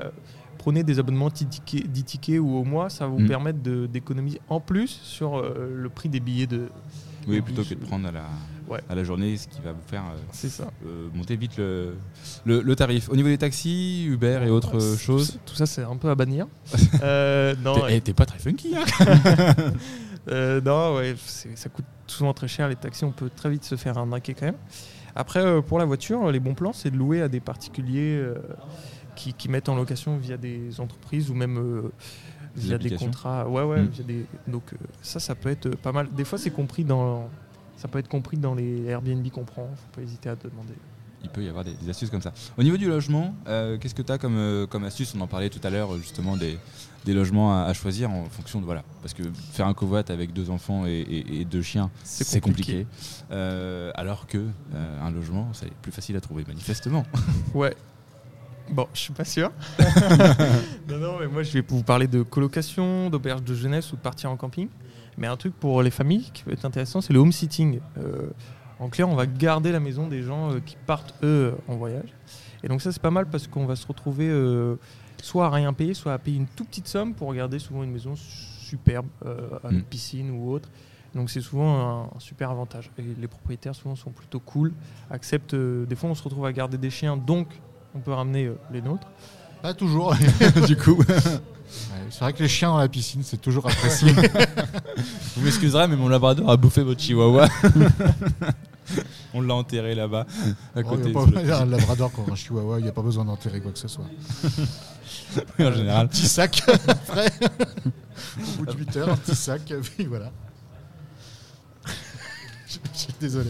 prenez 0.59 0.83
des 0.83 0.99
abonnements 0.99 1.29
10 1.29 1.45
tickets, 1.47 1.91
10 1.91 2.03
tickets 2.03 2.39
ou 2.39 2.57
au 2.57 2.63
mois, 2.63 2.89
ça 2.89 3.05
va 3.05 3.11
vous 3.11 3.19
Mm. 3.19 3.27
permettre 3.27 3.63
de- 3.63 3.87
d'économiser 3.87 4.41
en 4.49 4.59
plus 4.59 4.87
sur 5.03 5.37
euh, 5.37 5.71
le 5.73 5.89
prix 5.89 6.09
des 6.09 6.19
billets 6.19 6.47
de. 6.47 6.69
Oui, 7.27 7.41
plutôt 7.41 7.63
que 7.63 7.69
de 7.73 7.75
prendre 7.79 8.07
à 8.07 8.11
la, 8.11 8.23
Ouais. 8.67 8.81
à 8.89 8.95
la 8.95 9.03
journée, 9.03 9.37
ce 9.37 9.47
qui 9.47 9.61
va 9.61 9.71
vous 9.71 9.81
faire 9.87 10.03
euh, 10.03 10.49
ça. 10.49 10.69
euh, 10.85 11.07
monter 11.13 11.35
vite 11.37 11.57
le, 11.57 11.95
le, 12.45 12.61
le 12.61 12.75
tarif. 12.75 13.09
Au 13.09 13.15
niveau 13.15 13.29
des 13.29 13.37
taxis, 13.37 14.05
Uber 14.05 14.41
et 14.45 14.49
autres 14.49 14.77
euh, 14.77 14.97
choses, 14.97 15.39
Tout 15.45 15.55
ça, 15.55 15.65
c'est 15.65 15.83
un 15.83 15.95
peu 15.95 16.09
à 16.09 16.15
bannir. 16.15 16.47
Euh, 17.03 17.55
t'es 17.55 17.95
eh, 17.95 18.01
t'es 18.01 18.13
pas 18.13 18.25
très 18.25 18.39
funky. 18.39 18.75
Hein 18.75 18.85
non, 20.65 20.95
ouais, 20.95 21.15
ça 21.17 21.69
coûte 21.69 21.85
souvent 22.07 22.33
très 22.33 22.47
cher. 22.47 22.67
Les 22.67 22.75
taxis, 22.75 23.05
on 23.05 23.11
peut 23.11 23.29
très 23.33 23.49
vite 23.49 23.63
se 23.63 23.75
faire 23.75 23.97
arnaquer 23.97 24.33
quand 24.33 24.47
même. 24.47 24.57
Après, 25.15 25.61
pour 25.61 25.79
la 25.79 25.85
voiture, 25.85 26.29
les 26.31 26.39
bons 26.39 26.53
plans, 26.55 26.73
c'est 26.73 26.91
de 26.91 26.97
louer 26.97 27.21
à 27.21 27.27
des 27.27 27.39
particuliers 27.39 28.21
qui, 29.15 29.33
qui 29.33 29.49
mettent 29.49 29.69
en 29.69 29.75
location 29.75 30.17
via 30.17 30.37
des 30.37 30.79
entreprises 30.79 31.29
ou 31.29 31.33
même 31.33 31.89
via 32.55 32.77
des 32.77 32.95
contrats. 32.95 33.47
Ouais, 33.47 33.63
ouais. 33.63 33.81
Mm. 33.81 33.87
via 33.87 34.03
des... 34.03 34.25
Donc 34.47 34.63
ça, 35.01 35.19
ça 35.19 35.35
peut 35.35 35.49
être 35.49 35.69
pas 35.77 35.91
mal. 35.91 36.09
Des 36.11 36.25
fois, 36.25 36.37
c'est 36.37 36.51
compris 36.51 36.83
dans. 36.83 37.29
Ça 37.77 37.87
peut 37.87 37.99
être 37.99 38.09
compris 38.09 38.37
dans 38.37 38.53
les 38.55 38.83
Airbnb 38.85 39.25
qu'on 39.29 39.43
prend. 39.45 39.69
Faut 39.75 39.95
pas 39.95 40.01
hésiter 40.01 40.29
à 40.29 40.35
demander. 40.35 40.73
Il 41.23 41.29
peut 41.29 41.43
y 41.43 41.49
avoir 41.49 41.63
des, 41.63 41.73
des 41.73 41.89
astuces 41.89 42.09
comme 42.11 42.21
ça. 42.21 42.31
Au 42.57 42.63
niveau 42.63 42.77
du 42.77 42.87
logement, 42.87 43.33
euh, 43.47 43.77
qu'est-ce 43.79 43.95
que 43.95 44.01
tu 44.03 44.11
as 44.11 44.17
comme, 44.19 44.37
euh, 44.37 44.67
comme 44.67 44.83
astuce? 44.83 45.13
On 45.17 45.21
en 45.21 45.27
parlait 45.27 45.49
tout 45.49 45.59
à 45.63 45.69
l'heure, 45.71 45.93
euh, 45.93 45.97
justement, 45.97 46.37
des, 46.37 46.59
des 47.05 47.13
logements 47.13 47.55
à, 47.59 47.63
à 47.65 47.73
choisir 47.73 48.11
en 48.11 48.25
fonction 48.25 48.59
de. 48.59 48.65
Voilà. 48.65 48.83
Parce 49.01 49.13
que 49.15 49.23
faire 49.51 49.65
un 49.67 49.73
covoit 49.73 50.03
avec 50.11 50.31
deux 50.33 50.49
enfants 50.51 50.85
et, 50.85 50.91
et- 50.91 51.41
et 51.41 51.45
deux 51.45 51.63
chiens, 51.63 51.89
C'est 52.03 52.39
compliqué. 52.39 52.83
compliqué. 52.83 52.87
Euh, 53.31 53.91
alors 53.95 54.27
que 54.27 54.45
un 55.01 55.09
logement, 55.11 55.49
c'est 55.53 55.71
plus 55.81 55.91
facile 55.91 56.15
à 56.17 56.21
trouver, 56.21 56.43
manifestement. 56.47 57.03
Ouais. 57.55 57.75
Bon, 58.69 58.85
je 58.93 58.99
suis 58.99 59.13
pas 59.13 59.23
sûr. 59.25 59.49
non, 60.89 60.97
non, 60.97 61.19
mais 61.19 61.27
moi 61.27 61.41
je 61.43 61.51
vais 61.53 61.63
vous 61.67 61.83
parler 61.83 62.07
de 62.07 62.21
colocation, 62.21 63.09
d'auberge 63.09 63.41
de 63.43 63.55
jeunesse 63.55 63.91
ou 63.93 63.95
de 63.95 64.01
partir 64.01 64.29
en 64.29 64.35
camping. 64.37 64.67
Mais 65.17 65.27
un 65.27 65.37
truc 65.37 65.53
pour 65.55 65.81
les 65.81 65.91
familles 65.91 66.29
qui 66.33 66.43
peut 66.43 66.51
être 66.51 66.65
intéressant, 66.65 67.01
c'est 67.01 67.13
le 67.13 67.19
home 67.19 67.31
sitting. 67.31 67.79
Euh, 67.97 68.29
en 68.79 68.89
clair, 68.89 69.09
on 69.09 69.15
va 69.15 69.25
garder 69.25 69.71
la 69.71 69.79
maison 69.79 70.07
des 70.07 70.21
gens 70.21 70.51
euh, 70.53 70.59
qui 70.59 70.75
partent 70.85 71.15
eux 71.23 71.55
en 71.67 71.75
voyage. 71.75 72.13
Et 72.63 72.67
donc 72.67 72.81
ça 72.81 72.91
c'est 72.91 73.01
pas 73.01 73.11
mal 73.11 73.27
parce 73.27 73.47
qu'on 73.47 73.65
va 73.65 73.75
se 73.75 73.85
retrouver 73.87 74.27
euh, 74.29 74.75
soit 75.21 75.45
à 75.47 75.49
rien 75.49 75.73
payer, 75.73 75.93
soit 75.93 76.13
à 76.13 76.17
payer 76.19 76.37
une 76.37 76.47
toute 76.47 76.67
petite 76.67 76.87
somme 76.87 77.13
pour 77.13 77.27
regarder 77.29 77.59
souvent 77.59 77.83
une 77.83 77.91
maison 77.91 78.15
superbe 78.15 79.07
avec 79.63 79.79
Mm. 79.79 79.83
piscine 79.83 80.31
ou 80.31 80.51
autre. 80.51 80.69
Donc 81.15 81.29
c'est 81.31 81.41
souvent 81.41 81.79
un, 81.79 82.01
un 82.15 82.19
super 82.19 82.51
avantage. 82.51 82.91
Et 82.99 83.03
les 83.19 83.27
propriétaires 83.27 83.73
souvent 83.73 83.95
sont 83.95 84.11
plutôt 84.11 84.39
cool, 84.39 84.73
acceptent. 85.09 85.53
euh, 85.55 85.85
des 85.85 85.95
fois 85.95 86.09
on 86.09 86.15
se 86.15 86.23
retrouve 86.23 86.45
à 86.45 86.51
garder 86.53 86.77
des 86.77 86.89
chiens, 86.91 87.17
donc 87.17 87.47
on 87.95 87.99
peut 87.99 88.11
ramener 88.13 88.45
euh, 88.45 88.55
les 88.71 88.81
nôtres. 88.81 89.07
Pas 89.61 89.73
toujours. 89.73 90.15
du 90.67 90.77
coup, 90.77 90.97
c'est 92.09 92.19
vrai 92.19 92.33
que 92.33 92.43
les 92.43 92.49
chiens 92.49 92.69
dans 92.69 92.77
la 92.77 92.87
piscine, 92.87 93.21
c'est 93.23 93.41
toujours 93.41 93.65
apprécié. 93.67 94.11
vous 95.35 95.41
m'excuserez, 95.43 95.87
mais 95.87 95.95
mon 95.95 96.07
labrador 96.07 96.49
a 96.49 96.57
bouffé 96.57 96.83
votre 96.83 97.01
chihuahua. 97.01 97.47
On 99.33 99.41
l'a 99.41 99.53
enterré 99.55 99.93
là-bas, 99.95 100.25
à 100.75 100.79
Oh, 100.79 100.83
côté. 100.83 101.11
y 101.45 101.51
a 101.51 101.59
un 101.59 101.65
labrador 101.65 102.11
quand 102.13 102.31
un 102.31 102.35
chihuahua, 102.35 102.79
il 102.79 102.83
n'y 102.83 102.89
a 102.89 102.93
pas 102.93 103.01
besoin 103.01 103.25
d'enterrer 103.25 103.59
quoi 103.59 103.71
que 103.73 103.79
ce 103.79 103.87
soit. 103.89 104.05
en 105.59 105.63
Un 105.63 105.71
général. 105.73 106.07
petit 106.07 106.27
sac 106.27 106.63
frais. 107.05 107.31
Au 108.39 108.63
bout 108.63 108.65
de 108.73 108.77
8 108.79 108.97
heures, 108.97 109.09
un 109.09 109.17
petit 109.17 109.35
sac, 109.35 109.61
puis 109.95 110.05
voilà. 110.05 110.31
Je 111.85 112.99
suis 112.99 113.13
désolé. 113.19 113.49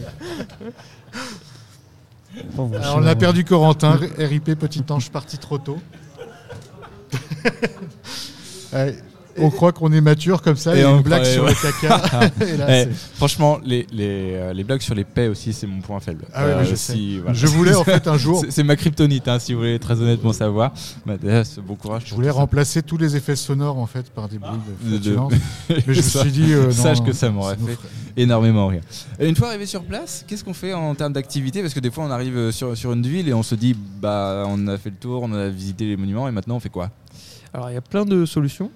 Alors, 2.74 2.96
on 2.98 3.06
a 3.06 3.14
perdu 3.16 3.44
Corentin, 3.44 3.98
RIP 4.18 4.54
Petit 4.58 4.82
Ange 4.90 5.10
parti 5.10 5.38
trop 5.38 5.58
tôt. 5.58 5.78
Ouais, 8.72 8.96
on 9.40 9.50
croit 9.50 9.72
qu'on 9.72 9.92
est 9.92 10.00
mature 10.00 10.42
comme 10.42 10.56
ça, 10.56 10.76
Et 10.76 10.80
et 10.80 10.84
on 10.84 11.00
blague 11.00 11.24
sur 11.24 11.44
ouais. 11.44 11.52
le 11.52 11.70
caca. 11.80 12.30
Et 12.44 12.56
là, 12.56 12.82
Eh, 12.82 12.88
franchement, 13.14 13.58
les, 13.64 13.86
les, 13.92 14.32
euh, 14.34 14.52
les 14.52 14.64
blagues 14.64 14.80
sur 14.82 14.94
les 14.96 15.04
paix 15.04 15.28
aussi, 15.28 15.52
c'est 15.52 15.66
mon 15.68 15.80
point 15.80 16.00
faible. 16.00 16.24
Ah 16.34 16.44
oui, 16.60 16.66
je 16.68 16.74
si, 16.74 17.18
voilà. 17.20 17.32
Je 17.34 17.46
voulais 17.46 17.74
en 17.74 17.84
fait 17.84 18.08
un 18.08 18.18
jour, 18.18 18.44
C'est- 18.50 18.62
ma 18.64 18.74
kryptonite, 18.76 19.28
hein, 19.28 19.38
si 19.38 19.52
vous 19.54 19.60
voulez 19.60 19.78
très 19.78 20.00
honnêtement 20.00 20.32
savoir. 20.32 20.72
Bah, 21.06 21.14
bon 21.66 21.76
courage. 21.76 22.02
je 22.06 22.14
voulais 22.16 22.30
remplacer 22.30 22.82
tous 22.82 22.96
les 22.98 23.14
effets 23.16 23.36
sonores 23.36 23.78
en 23.78 23.86
fait 23.86 24.10
par 24.10 24.28
des 24.28 24.38
bruits 24.38 24.58
de 24.84 24.98
De- 24.98 25.14
de-. 25.14 25.16
Mais 25.70 25.82
je 25.86 25.96
me 25.98 26.02
suis 26.02 26.32
dit, 26.32 26.52
euh, 26.52 26.64
non, 26.66 26.70
sache 26.72 27.02
que 27.02 27.12
ça 27.12 27.30
m'aurait 27.30 27.56
fait 27.56 27.78
énormément 28.16 28.66
rire. 28.66 28.82
Et 29.20 29.28
une 29.28 29.36
fois 29.36 29.48
arrivé 29.48 29.66
sur 29.66 29.84
place, 29.84 30.24
qu'est-ce 30.26 30.42
qu'on 30.42 30.52
fait 30.52 30.74
en 30.74 30.94
termes 30.96 31.12
d'activité? 31.12 31.62
Parce 31.62 31.72
que 31.74 31.80
des 31.80 31.92
fois, 31.92 32.04
on 32.04 32.10
arrive 32.10 32.36
euh, 32.36 32.52
sur, 32.52 32.76
sur 32.76 32.92
une 32.92 33.06
ville 33.06 33.28
et 33.28 33.32
on 33.34 33.44
se 33.44 33.54
dit, 33.54 33.74
bah, 34.02 34.44
on 34.48 34.66
a 34.66 34.76
fait 34.76 34.90
le 34.90 34.96
tour, 34.96 35.22
on 35.22 35.32
a 35.32 35.48
visité 35.48 35.84
les 35.86 35.96
monuments 35.96 36.28
et 36.28 36.32
maintenant, 36.32 36.56
on 36.56 36.60
fait 36.60 36.68
quoi? 36.70 36.90
Alors 37.54 37.70
il 37.70 37.74
y 37.74 37.76
a 37.76 37.80
plein 37.82 38.04
de 38.04 38.24
solutions. 38.24 38.70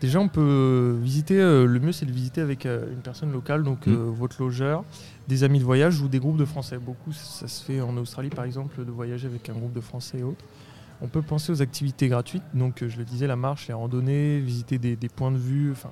Déjà, 0.00 0.20
on 0.20 0.28
peut 0.28 0.98
visiter, 1.00 1.40
euh, 1.40 1.64
le 1.66 1.80
mieux 1.80 1.92
c'est 1.92 2.04
de 2.04 2.12
visiter 2.12 2.42
avec 2.42 2.66
euh, 2.66 2.90
une 2.92 2.98
personne 3.00 3.32
locale, 3.32 3.62
donc 3.62 3.86
Mm. 3.86 3.92
euh, 3.92 4.10
votre 4.10 4.42
logeur, 4.42 4.84
des 5.28 5.44
amis 5.44 5.60
de 5.60 5.64
voyage 5.64 6.00
ou 6.00 6.08
des 6.08 6.18
groupes 6.18 6.36
de 6.36 6.44
Français. 6.44 6.76
Beaucoup, 6.78 7.12
ça 7.12 7.48
se 7.48 7.64
fait 7.64 7.80
en 7.80 7.96
Australie 7.96 8.28
par 8.28 8.44
exemple, 8.44 8.84
de 8.84 8.90
voyager 8.90 9.26
avec 9.26 9.48
un 9.48 9.54
groupe 9.54 9.72
de 9.72 9.80
Français 9.80 10.18
et 10.18 10.22
autres. 10.22 10.44
On 11.00 11.08
peut 11.08 11.22
penser 11.22 11.52
aux 11.52 11.62
activités 11.62 12.08
gratuites, 12.08 12.42
donc 12.52 12.84
je 12.86 12.98
le 12.98 13.04
disais, 13.04 13.26
la 13.26 13.36
marche, 13.36 13.66
les 13.68 13.74
randonnées, 13.74 14.40
visiter 14.40 14.78
des, 14.78 14.94
des 14.96 15.08
points 15.08 15.32
de 15.32 15.38
vue, 15.38 15.72
enfin 15.72 15.90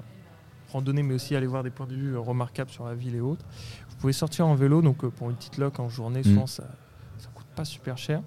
randonner, 0.73 1.03
mais 1.03 1.15
aussi 1.15 1.35
aller 1.37 1.47
voir 1.47 1.63
des 1.63 1.71
points 1.71 1.87
de 1.87 1.95
vue 1.95 2.17
remarquables 2.17 2.71
sur 2.71 2.85
la 2.87 2.95
ville 2.95 3.15
et 3.15 3.21
autres. 3.21 3.45
Vous 3.91 3.97
pouvez 3.97 4.13
sortir 4.13 4.47
en 4.47 4.55
vélo, 4.55 4.83
donc 4.83 5.07
pour 5.07 5.31
une 5.31 5.37
petite 5.37 5.59
loc 5.59 5.79
en 5.81 5.89
journée, 5.89 6.23
souvent 6.23 6.47
ça, 6.47 6.65
ça 7.19 7.29
coûte 7.35 7.47
pas 7.57 7.65
super 7.65 7.97
cher. 7.99 8.21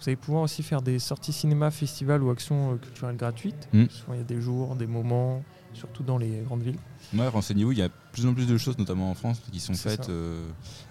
Vous 0.00 0.08
allez 0.08 0.16
pouvoir 0.16 0.42
aussi 0.44 0.62
faire 0.62 0.80
des 0.80 0.98
sorties 1.00 1.32
cinéma, 1.32 1.70
festivals 1.70 2.22
ou 2.22 2.30
actions 2.30 2.72
euh, 2.72 2.76
culturelles 2.76 3.16
gratuites. 3.16 3.68
Mm. 3.72 3.86
Souvent 3.90 4.12
il 4.14 4.18
y 4.18 4.20
a 4.20 4.24
des 4.24 4.40
jours, 4.40 4.76
des 4.76 4.86
moments, 4.86 5.42
surtout 5.72 6.02
dans 6.04 6.18
les 6.18 6.40
grandes 6.46 6.62
villes. 6.62 6.78
Ouais, 7.16 7.26
renseignez-vous, 7.28 7.72
il 7.72 7.78
y 7.78 7.82
a 7.82 7.88
de 7.88 7.92
plus 8.12 8.24
en 8.26 8.32
plus 8.34 8.46
de 8.46 8.56
choses, 8.58 8.78
notamment 8.78 9.10
en 9.10 9.14
France, 9.14 9.40
qui 9.50 9.58
sont 9.60 9.74
faites. 9.74 10.08
euh, 10.08 10.44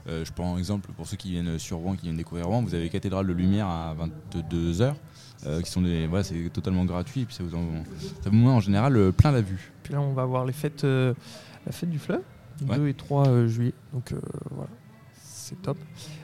euh, 0.07 0.25
je 0.25 0.31
prends 0.33 0.55
un 0.55 0.57
exemple 0.57 0.91
pour 0.93 1.07
ceux 1.07 1.15
qui 1.17 1.31
viennent 1.31 1.57
sur 1.57 1.77
Rouen, 1.77 1.95
qui 1.95 2.03
viennent 2.03 2.17
découvrir 2.17 2.47
Rouen. 2.47 2.61
Vous 2.63 2.75
avez 2.75 2.89
Cathédrale 2.89 3.27
de 3.27 3.33
Lumière 3.33 3.67
à 3.67 3.95
22h, 3.95 4.93
qui 5.63 5.71
sont 5.71 5.81
des. 5.81 6.05
Voilà, 6.07 6.23
c'est 6.25 6.49
totalement 6.51 6.83
gratuit, 6.85 7.21
et 7.21 7.25
puis 7.25 7.35
ça 7.35 7.43
vous, 7.43 7.55
en- 7.55 7.83
ça 8.21 8.29
vous 8.29 8.35
met 8.35 8.49
en 8.49 8.59
général 8.59 9.13
plein 9.13 9.31
la 9.31 9.41
vue. 9.41 9.71
Puis 9.83 9.93
là 9.93 10.01
on 10.01 10.11
va 10.13 10.23
avoir 10.23 10.43
les 10.45 10.53
fêtes, 10.53 10.83
la 10.83 11.71
fête 11.71 11.89
du 11.89 11.99
fleuve, 11.99 12.21
Ouais. 12.67 12.75
2 12.77 12.87
et 12.87 12.93
3 12.93 13.27
euh, 13.27 13.47
juillet. 13.47 13.73
Donc 13.93 14.13
voilà, 14.51 14.69
c'est 15.47 15.61
top. 15.61 15.77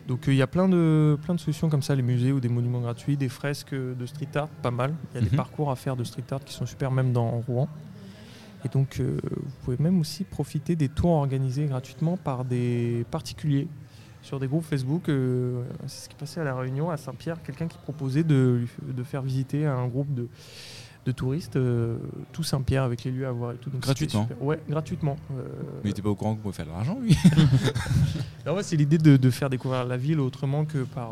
Donc 0.07 0.27
euh, 0.27 0.33
il 0.33 0.37
y 0.37 0.41
a 0.41 0.47
plein 0.47 0.67
de, 0.69 1.17
plein 1.23 1.33
de 1.35 1.39
solutions 1.39 1.69
comme 1.69 1.81
ça, 1.81 1.95
les 1.95 2.01
musées 2.01 2.31
ou 2.31 2.39
des 2.39 2.49
monuments 2.49 2.81
gratuits, 2.81 3.17
des 3.17 3.29
fresques 3.29 3.73
de 3.73 4.05
street 4.05 4.27
art, 4.35 4.47
pas 4.61 4.71
mal. 4.71 4.93
Il 5.13 5.15
y 5.15 5.17
a 5.17 5.21
Mhm. 5.21 5.29
des 5.29 5.35
parcours 5.37 5.71
à 5.71 5.75
faire 5.75 5.95
de 5.95 6.03
street 6.03 6.23
art 6.31 6.43
qui 6.43 6.53
sont 6.53 6.65
super 6.65 6.91
même 6.91 7.13
dans 7.13 7.29
Rouen. 7.41 7.67
Et 8.65 8.69
donc 8.69 8.99
euh, 8.99 9.17
vous 9.23 9.51
pouvez 9.63 9.77
même 9.79 9.99
aussi 9.99 10.23
profiter 10.23 10.75
des 10.75 10.87
tours 10.89 11.11
organisés 11.11 11.65
gratuitement 11.65 12.15
par 12.17 12.45
des 12.45 13.05
particuliers 13.11 13.67
sur 14.21 14.39
des 14.39 14.47
groupes 14.47 14.63
Facebook. 14.63 15.09
euh, 15.09 15.63
c'est 15.87 16.05
ce 16.05 16.09
qui 16.09 16.15
passait 16.15 16.39
à 16.39 16.45
la 16.45 16.55
Réunion, 16.55 16.89
à 16.89 16.95
Saint-Pierre, 16.95 17.41
quelqu'un 17.43 17.67
qui 17.67 17.77
proposait 17.77 18.23
de, 18.23 18.61
de 18.81 19.03
faire 19.03 19.21
visiter 19.21 19.65
à 19.65 19.75
un 19.75 19.87
groupe 19.87 20.13
de, 20.13 20.27
de 21.05 21.11
touristes 21.11 21.55
euh, 21.55 21.97
tout 22.31 22.43
Saint-Pierre 22.43 22.83
avec 22.83 23.03
les 23.03 23.11
lieux 23.11 23.27
à 23.27 23.31
voir 23.31 23.51
et 23.51 23.55
tout. 23.55 23.69
Donc, 23.69 23.81
Gratuitement. 23.81 24.27
Ouais, 24.39 24.59
gratuitement. 24.69 25.17
Euh, 25.37 25.43
Mais 25.83 25.91
il 25.91 26.01
pas 26.01 26.09
au 26.09 26.15
courant 26.15 26.35
qu'on 26.35 26.41
pouvait 26.41 26.53
faire 26.55 26.65
de 26.65 26.71
l'argent, 26.71 26.97
lui. 27.01 27.17
ouais, 28.47 28.63
c'est 28.63 28.75
l'idée 28.75 28.97
de, 28.97 29.17
de 29.17 29.29
faire 29.29 29.49
découvrir 29.49 29.85
la 29.85 29.97
ville 29.97 30.19
autrement 30.19 30.65
que 30.65 30.79
par. 30.83 31.11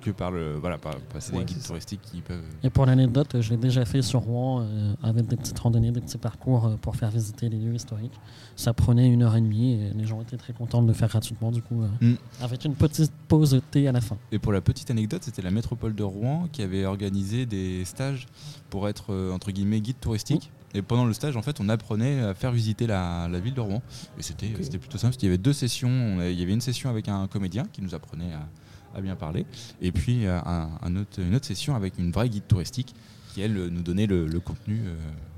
Que 0.00 0.10
par 0.10 0.30
le. 0.30 0.54
Voilà, 0.56 0.78
par 0.78 0.96
passer 0.96 1.32
Ouais, 1.32 1.44
des 1.44 1.52
guides 1.54 1.62
touristiques 1.62 2.00
qui 2.02 2.20
peuvent. 2.20 2.42
Et 2.62 2.70
pour 2.70 2.86
l'anecdote, 2.86 3.40
je 3.40 3.50
l'ai 3.50 3.56
déjà 3.56 3.84
fait 3.84 4.02
sur 4.02 4.20
Rouen 4.20 4.62
euh, 4.62 4.94
avec 5.02 5.26
des 5.26 5.36
petites 5.36 5.58
randonnées, 5.58 5.90
des 5.92 6.00
petits 6.00 6.18
parcours 6.18 6.66
euh, 6.66 6.76
pour 6.80 6.96
faire 6.96 7.10
visiter 7.10 7.48
les 7.48 7.58
lieux 7.58 7.74
historiques. 7.74 8.18
Ça 8.56 8.72
prenait 8.72 9.08
une 9.08 9.22
heure 9.22 9.36
et 9.36 9.40
demie 9.40 9.74
et 9.74 9.90
les 9.94 10.06
gens 10.06 10.20
étaient 10.20 10.36
très 10.36 10.52
contents 10.52 10.82
de 10.82 10.88
le 10.88 10.92
faire 10.94 11.08
gratuitement, 11.08 11.50
du 11.52 11.62
coup, 11.62 11.82
euh, 11.82 11.88
Mm. 12.00 12.16
avec 12.42 12.64
une 12.64 12.74
petite 12.74 13.12
pause 13.28 13.60
thé 13.70 13.86
à 13.88 13.92
la 13.92 14.00
fin. 14.00 14.16
Et 14.32 14.38
pour 14.38 14.52
la 14.52 14.60
petite 14.60 14.90
anecdote, 14.90 15.22
c'était 15.22 15.42
la 15.42 15.50
métropole 15.50 15.94
de 15.94 16.02
Rouen 16.02 16.48
qui 16.52 16.62
avait 16.62 16.84
organisé 16.86 17.46
des 17.46 17.84
stages 17.84 18.26
pour 18.70 18.88
être 18.88 19.14
entre 19.32 19.50
guillemets 19.50 19.80
guide 19.80 20.00
touristique. 20.00 20.50
Et 20.72 20.82
pendant 20.82 21.04
le 21.04 21.12
stage, 21.12 21.36
en 21.36 21.42
fait, 21.42 21.58
on 21.60 21.68
apprenait 21.68 22.20
à 22.20 22.32
faire 22.32 22.52
visiter 22.52 22.86
la, 22.86 23.26
la 23.28 23.40
ville 23.40 23.54
de 23.54 23.60
Rouen. 23.60 23.82
Et 24.18 24.22
c'était 24.22 24.46
plutôt 24.78 24.98
simple 24.98 25.10
parce 25.12 25.16
qu'il 25.16 25.26
y 25.28 25.32
avait 25.32 25.36
deux 25.38 25.52
sessions. 25.52 26.18
Il 26.22 26.38
y 26.38 26.42
avait 26.42 26.52
une 26.52 26.60
session 26.60 26.88
avec 26.90 27.08
un 27.08 27.26
comédien 27.26 27.64
qui 27.72 27.82
nous 27.82 27.92
apprenait 27.94 28.32
à, 28.32 28.46
à 28.94 29.00
bien 29.00 29.16
parler. 29.16 29.46
Et 29.80 29.92
puis 29.92 30.26
euh, 30.26 30.38
un, 30.44 30.68
un 30.82 30.96
autre, 30.96 31.20
une 31.20 31.34
autre 31.34 31.46
session 31.46 31.74
avec 31.74 31.98
une 31.98 32.10
vraie 32.10 32.28
guide 32.28 32.46
touristique 32.48 32.94
qui, 33.32 33.40
elle, 33.42 33.52
nous 33.54 33.82
donnait 33.82 34.06
le, 34.06 34.26
le 34.26 34.40
contenu. 34.40 34.80
euh, 34.84 34.94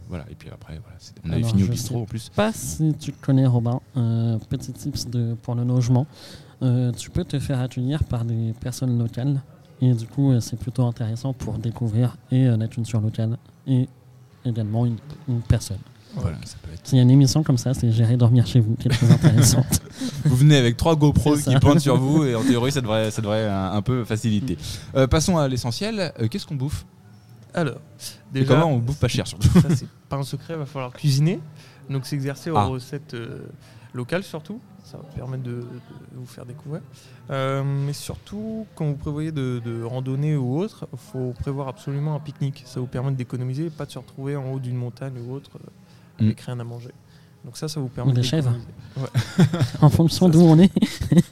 voilà. 0.09 0.25
Et 0.31 0.35
puis 0.35 0.51
après, 0.51 0.79
voilà, 0.83 0.99
on 1.25 1.29
avait 1.31 1.37
Alors, 1.39 1.51
fini 1.51 1.63
au 1.65 1.69
bistrot 1.69 2.03
en 2.03 2.05
plus. 2.05 2.29
pas 2.31 2.53
si 2.53 2.93
tu 2.99 3.13
connais 3.13 3.47
Robin, 3.47 3.81
euh, 3.97 4.39
petit 4.51 4.73
tips 4.73 5.07
de, 5.09 5.35
pour 5.43 5.55
le 5.55 5.65
logement. 5.65 6.07
Euh, 6.63 6.93
tu 6.93 7.11
peux 7.11 7.25
te 7.25 7.39
faire 7.39 7.61
accueillir 7.61 8.05
par 8.05 8.25
des 8.25 8.53
personnes 8.61 8.97
locales 8.99 9.41
et 9.81 9.95
du 9.95 10.07
coup 10.07 10.31
euh, 10.31 10.39
c'est 10.41 10.57
plutôt 10.59 10.87
intéressant 10.87 11.33
pour 11.33 11.59
découvrir 11.59 12.17
et 12.31 12.47
euh, 12.47 12.57
la 12.57 12.69
culture 12.69 13.01
locale 13.01 13.37
et 13.67 13.89
également 14.45 14.87
une, 14.87 14.97
une 15.29 15.41
personne. 15.41 15.79
Voilà, 16.17 16.37
ça 16.45 16.57
peut 16.63 16.73
être. 16.73 16.87
S'il 16.87 16.97
y 16.99 17.01
a 17.01 17.03
une 17.05 17.11
émission 17.11 17.43
comme 17.43 17.59
ça, 17.59 17.73
c'est 17.75 17.91
Gérer 17.91 18.17
dormir 18.17 18.47
chez 18.47 18.61
vous 18.61 18.75
qui 18.77 18.89
est 18.89 18.91
très 18.91 19.11
intéressante. 19.11 19.81
Vous 20.25 20.37
venez 20.37 20.57
avec 20.57 20.77
trois 20.77 20.95
GoPro 20.97 21.37
qui 21.37 21.55
pointent 21.57 21.81
sur 21.81 21.97
vous 21.97 22.25
et 22.25 22.35
en 22.35 22.43
théorie, 22.45 22.73
ça 22.73 22.81
devrait, 22.81 23.11
ça 23.11 23.23
devrait 23.23 23.49
un, 23.49 23.73
un 23.73 23.83
peu 23.83 24.05
faciliter. 24.05 24.59
Euh, 24.95 25.07
passons 25.07 25.37
à 25.39 25.49
l'essentiel. 25.49 26.13
Euh, 26.21 26.29
Qu'est-ce 26.29 26.47
qu'on 26.47 26.55
bouffe? 26.57 26.85
Alors, 27.55 27.77
Et 28.35 28.41
déjà, 28.41 28.55
comment 28.55 28.73
on 28.73 28.79
bouffe 28.79 28.99
pas 28.99 29.09
cher 29.09 29.27
surtout 29.27 29.49
ça 29.61 29.69
c'est 29.75 29.87
pas 30.09 30.17
un 30.17 30.23
secret, 30.23 30.55
il 30.55 30.59
va 30.59 30.67
falloir 30.67 30.93
cuisiner. 30.93 31.39
Donc 31.91 32.07
s'exercer 32.07 32.51
aux 32.51 32.57
Ah. 32.57 32.65
recettes 32.65 33.15
euh, 33.15 33.43
locales 33.93 34.23
surtout. 34.23 34.61
Ça 34.85 34.97
va 34.99 35.05
permettre 35.15 35.43
de, 35.45 35.51
de 35.61 35.67
vous 36.17 36.27
faire 36.27 36.45
découvrir. 36.45 36.83
Euh, 37.31 37.63
mais 37.65 37.93
surtout, 37.93 38.67
quand 38.75 38.87
vous 38.87 38.97
prévoyez 38.97 39.33
de, 39.33 39.61
de 39.65 39.83
randonner 39.83 40.35
ou 40.37 40.59
autre, 40.59 40.87
il 40.93 40.99
faut 40.99 41.33
prévoir 41.39 41.69
absolument 41.69 42.15
un 42.15 42.21
pique-nique. 42.21 42.63
Ça 42.67 42.81
vous 42.81 42.87
permet 42.87 43.13
d'économiser 43.13 43.67
et 43.67 43.71
pas 43.71 43.87
de 43.87 43.91
se 43.93 43.99
retrouver 43.99 44.35
en 44.37 44.51
haut 44.53 44.59
d'une 44.59 44.77
montagne 44.77 45.15
ou 45.27 45.33
autre 45.35 45.51
euh. 45.57 45.69
Avec 46.21 46.41
rien 46.41 46.59
à 46.61 46.65
manger. 46.65 46.91
Donc 47.45 47.57
ça, 47.57 47.67
ça 47.69 47.81
vous 47.81 47.89
permet 47.89 48.23
chèvres. 48.23 48.51
d'économiser. 48.97 49.67
en 49.81 49.89
fonction 49.91 50.29
d'où 50.29 50.41
on 50.41 50.59
est. 50.59 50.71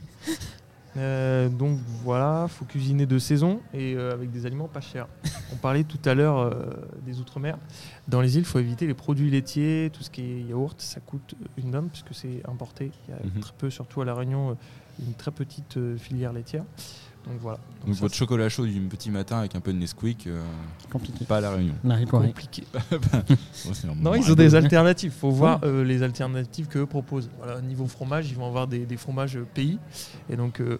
Euh, 0.96 1.48
donc 1.48 1.78
voilà, 2.02 2.46
faut 2.48 2.64
cuisiner 2.64 3.06
de 3.06 3.20
saison 3.20 3.60
et 3.72 3.94
euh, 3.94 4.12
avec 4.12 4.32
des 4.32 4.44
aliments 4.44 4.66
pas 4.66 4.80
chers. 4.80 5.06
On 5.52 5.56
parlait 5.56 5.84
tout 5.84 6.00
à 6.04 6.14
l'heure 6.14 6.38
euh, 6.38 6.52
des 7.06 7.20
outre-mer. 7.20 7.58
Dans 8.08 8.20
les 8.20 8.34
îles, 8.34 8.40
il 8.42 8.44
faut 8.44 8.58
éviter 8.58 8.88
les 8.88 8.94
produits 8.94 9.30
laitiers, 9.30 9.90
tout 9.92 10.02
ce 10.02 10.10
qui 10.10 10.22
est 10.22 10.40
yaourt, 10.42 10.80
ça 10.80 10.98
coûte 10.98 11.36
une 11.56 11.70
dame 11.70 11.88
puisque 11.90 12.12
c'est 12.12 12.42
importé. 12.48 12.90
Il 13.06 13.12
y 13.12 13.14
a 13.14 13.20
Mhm. 13.22 13.40
très 13.40 13.52
peu, 13.56 13.70
surtout 13.70 14.00
à 14.00 14.04
La 14.04 14.14
Réunion, 14.14 14.56
une 14.98 15.14
très 15.14 15.30
petite 15.30 15.76
euh, 15.76 15.96
filière 15.96 16.32
laitière. 16.32 16.64
Donc 17.26 17.38
voilà. 17.40 17.58
Donc 17.80 17.86
Donc 17.86 17.94
ça, 17.96 18.00
votre 18.00 18.14
chocolat 18.14 18.48
chaud 18.48 18.66
du 18.66 18.80
petit 18.80 19.10
matin 19.10 19.38
avec 19.38 19.54
un 19.54 19.60
peu 19.60 19.72
de 19.72 19.78
Nesquik, 19.78 20.26
euh, 20.26 20.42
Compliqué. 20.90 21.24
pas 21.26 21.36
à 21.36 21.40
la 21.40 21.50
réunion. 21.52 21.74
Compliqué. 22.10 22.64
Non, 24.00 24.14
ils 24.14 24.30
ont 24.30 24.34
des 24.34 24.54
alternatives. 24.54 25.12
Il 25.14 25.18
faut 25.20 25.30
voir 25.30 25.60
euh, 25.64 25.84
les 25.84 26.02
alternatives 26.02 26.66
qu'eux 26.66 26.86
proposent. 26.86 27.30
Voilà, 27.42 27.60
niveau 27.60 27.86
fromage, 27.86 28.30
ils 28.30 28.36
vont 28.36 28.46
avoir 28.46 28.66
des, 28.66 28.80
des 28.86 28.96
fromages 28.96 29.36
euh, 29.36 29.46
pays. 29.54 29.78
Et 30.28 30.36
donc, 30.36 30.60
euh, 30.60 30.78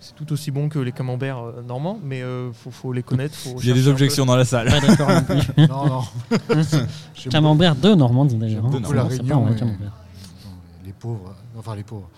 c'est 0.00 0.14
tout 0.14 0.32
aussi 0.32 0.50
bon 0.50 0.68
que 0.68 0.78
les 0.78 0.92
camemberts 0.92 1.38
euh, 1.42 1.62
normands, 1.62 1.98
mais 2.02 2.18
il 2.20 2.52
faut, 2.52 2.70
faut 2.70 2.92
les 2.92 3.02
connaître. 3.02 3.36
Il 3.60 3.66
y 3.68 3.70
a 3.70 3.74
des 3.74 3.86
objections 3.88 4.26
dans 4.26 4.36
la 4.36 4.44
salle. 4.44 4.68
Pas 4.68 4.80
d'accord 4.80 5.08
non 5.10 5.22
plus. 5.22 5.40
Non, 5.68 5.86
non. 5.86 6.02
J'aime 7.14 7.30
Camembert 7.32 7.76
de 7.76 7.94
Normandie 7.94 8.36
d'ailleurs. 8.36 8.64
Hein. 8.66 8.70
beaucoup 8.70 8.92
la 8.92 9.08
Sinon, 9.08 9.10
c'est 9.10 9.16
pas 9.28 9.34
Réunion, 9.36 9.46
un 9.46 9.50
mais- 9.50 9.56
camembert. 9.56 9.92
Non, 10.44 10.50
Les 10.84 10.92
pauvres, 10.92 11.34
enfin 11.58 11.76
les 11.76 11.84
pauvres. 11.84 12.08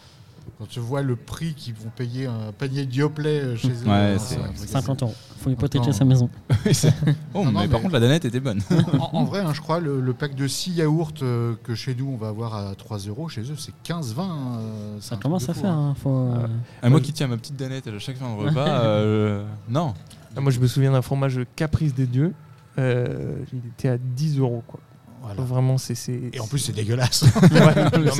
Quand 0.58 0.66
tu 0.68 0.80
vois 0.80 1.02
le 1.02 1.16
prix 1.16 1.54
qu'ils 1.54 1.74
vont 1.74 1.90
payer 1.94 2.26
un 2.26 2.52
panier 2.56 2.86
de 2.86 2.92
Yoplait 2.94 3.40
euh, 3.40 3.56
chez 3.56 3.68
eux, 3.68 3.86
Ouais, 3.88 4.12
non, 4.14 4.18
c'est- 4.18 4.36
un 4.36 4.52
truc 4.52 4.68
50 4.68 5.02
euros. 5.02 5.14
Faut 5.40 5.50
hypothéquer 5.50 5.84
Attends. 5.88 5.92
sa 5.98 6.04
maison. 6.04 6.28
Oui, 6.66 6.72
oh, 7.34 7.44
Non, 7.44 7.50
non, 7.52 7.60
mais 7.60 7.68
par 7.68 7.80
contre, 7.80 7.94
la 7.94 8.00
danette 8.00 8.24
était 8.24 8.38
bonne. 8.40 8.60
en, 9.00 9.10
en 9.18 9.24
vrai, 9.24 9.40
hein, 9.40 9.52
je 9.54 9.60
crois, 9.60 9.80
le, 9.80 10.00
le 10.00 10.12
pack 10.14 10.34
de 10.36 10.46
6 10.46 10.72
yaourts 10.72 11.12
euh, 11.22 11.54
que 11.64 11.74
chez 11.74 11.94
nous 11.94 12.08
on 12.08 12.16
va 12.16 12.28
avoir 12.28 12.54
à 12.54 12.74
3 12.76 12.98
euros, 13.08 13.28
chez 13.28 13.40
eux 13.42 13.56
c'est 13.58 13.72
15-20. 13.84 14.14
euh, 14.20 14.96
c'est 15.00 15.08
Ça 15.10 15.16
commence 15.16 15.48
à 15.48 15.54
faire. 15.54 15.70
hein. 15.72 15.90
hein. 15.90 15.96
Faut, 16.00 16.10
euh, 16.28 16.46
Ah, 16.82 16.88
moi 16.90 17.00
qui 17.00 17.12
tiens 17.12 17.26
ma 17.26 17.36
petite 17.36 17.56
danette 17.56 17.86
à 17.88 17.98
chaque 17.98 18.16
fin 18.18 18.28
de 18.34 18.40
repas, 18.40 18.68
euh, 18.84 19.44
non. 19.68 19.94
Ah, 20.36 20.40
moi, 20.40 20.50
je 20.52 20.60
me 20.60 20.66
souviens 20.66 20.92
d'un 20.92 21.02
fromage 21.02 21.40
Caprice 21.56 21.94
des 21.94 22.06
Dieux. 22.06 22.32
Euh, 22.78 23.34
il 23.52 23.58
était 23.68 23.88
à 23.88 23.98
10 23.98 24.38
euros. 24.38 24.62
Quoi. 24.66 24.80
Voilà. 25.22 25.42
Vraiment, 25.42 25.76
c'est. 25.78 25.94
c'est- 25.94 26.30
Et 26.32 26.40
en 26.40 26.46
plus, 26.46 26.58
c'est 26.58 26.72
dégueulasse. 26.72 27.22
Ouais, 27.42 27.50
non, 27.98 28.12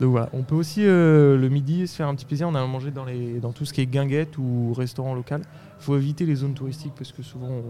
Donc 0.00 0.10
voilà, 0.10 0.28
on 0.32 0.42
peut 0.42 0.54
aussi 0.56 0.84
euh, 0.84 1.36
le 1.38 1.48
midi 1.48 1.86
se 1.86 1.94
faire 1.96 2.08
un 2.08 2.14
petit 2.14 2.24
plaisir 2.24 2.48
en 2.48 2.54
allant 2.54 2.66
manger 2.68 2.90
dans, 2.90 3.04
les, 3.04 3.38
dans 3.38 3.52
tout 3.52 3.64
ce 3.64 3.72
qui 3.72 3.80
est 3.80 3.86
guinguette 3.86 4.36
ou 4.38 4.72
restaurant 4.74 5.14
local. 5.14 5.42
Il 5.78 5.84
faut 5.84 5.96
éviter 5.96 6.26
les 6.26 6.34
zones 6.36 6.54
touristiques 6.54 6.94
parce 6.96 7.12
que 7.12 7.22
souvent 7.22 7.48
on, 7.48 7.62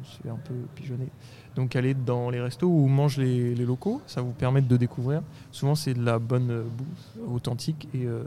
on 0.00 0.04
se 0.04 0.22
fait 0.22 0.28
un 0.28 0.36
peu 0.36 0.54
pigeonner. 0.74 1.08
Donc 1.56 1.74
aller 1.76 1.94
dans 1.94 2.30
les 2.30 2.40
restos 2.40 2.66
où 2.68 2.86
mangent 2.86 3.16
les, 3.18 3.54
les 3.54 3.64
locaux, 3.64 4.00
ça 4.06 4.20
vous 4.22 4.30
permet 4.32 4.60
de 4.60 4.76
découvrir. 4.76 5.22
Souvent 5.50 5.74
c'est 5.74 5.94
de 5.94 6.04
la 6.04 6.18
bonne 6.18 6.50
euh, 6.50 6.62
bouffe 6.62 7.32
authentique 7.34 7.88
et, 7.94 8.04
euh, 8.06 8.22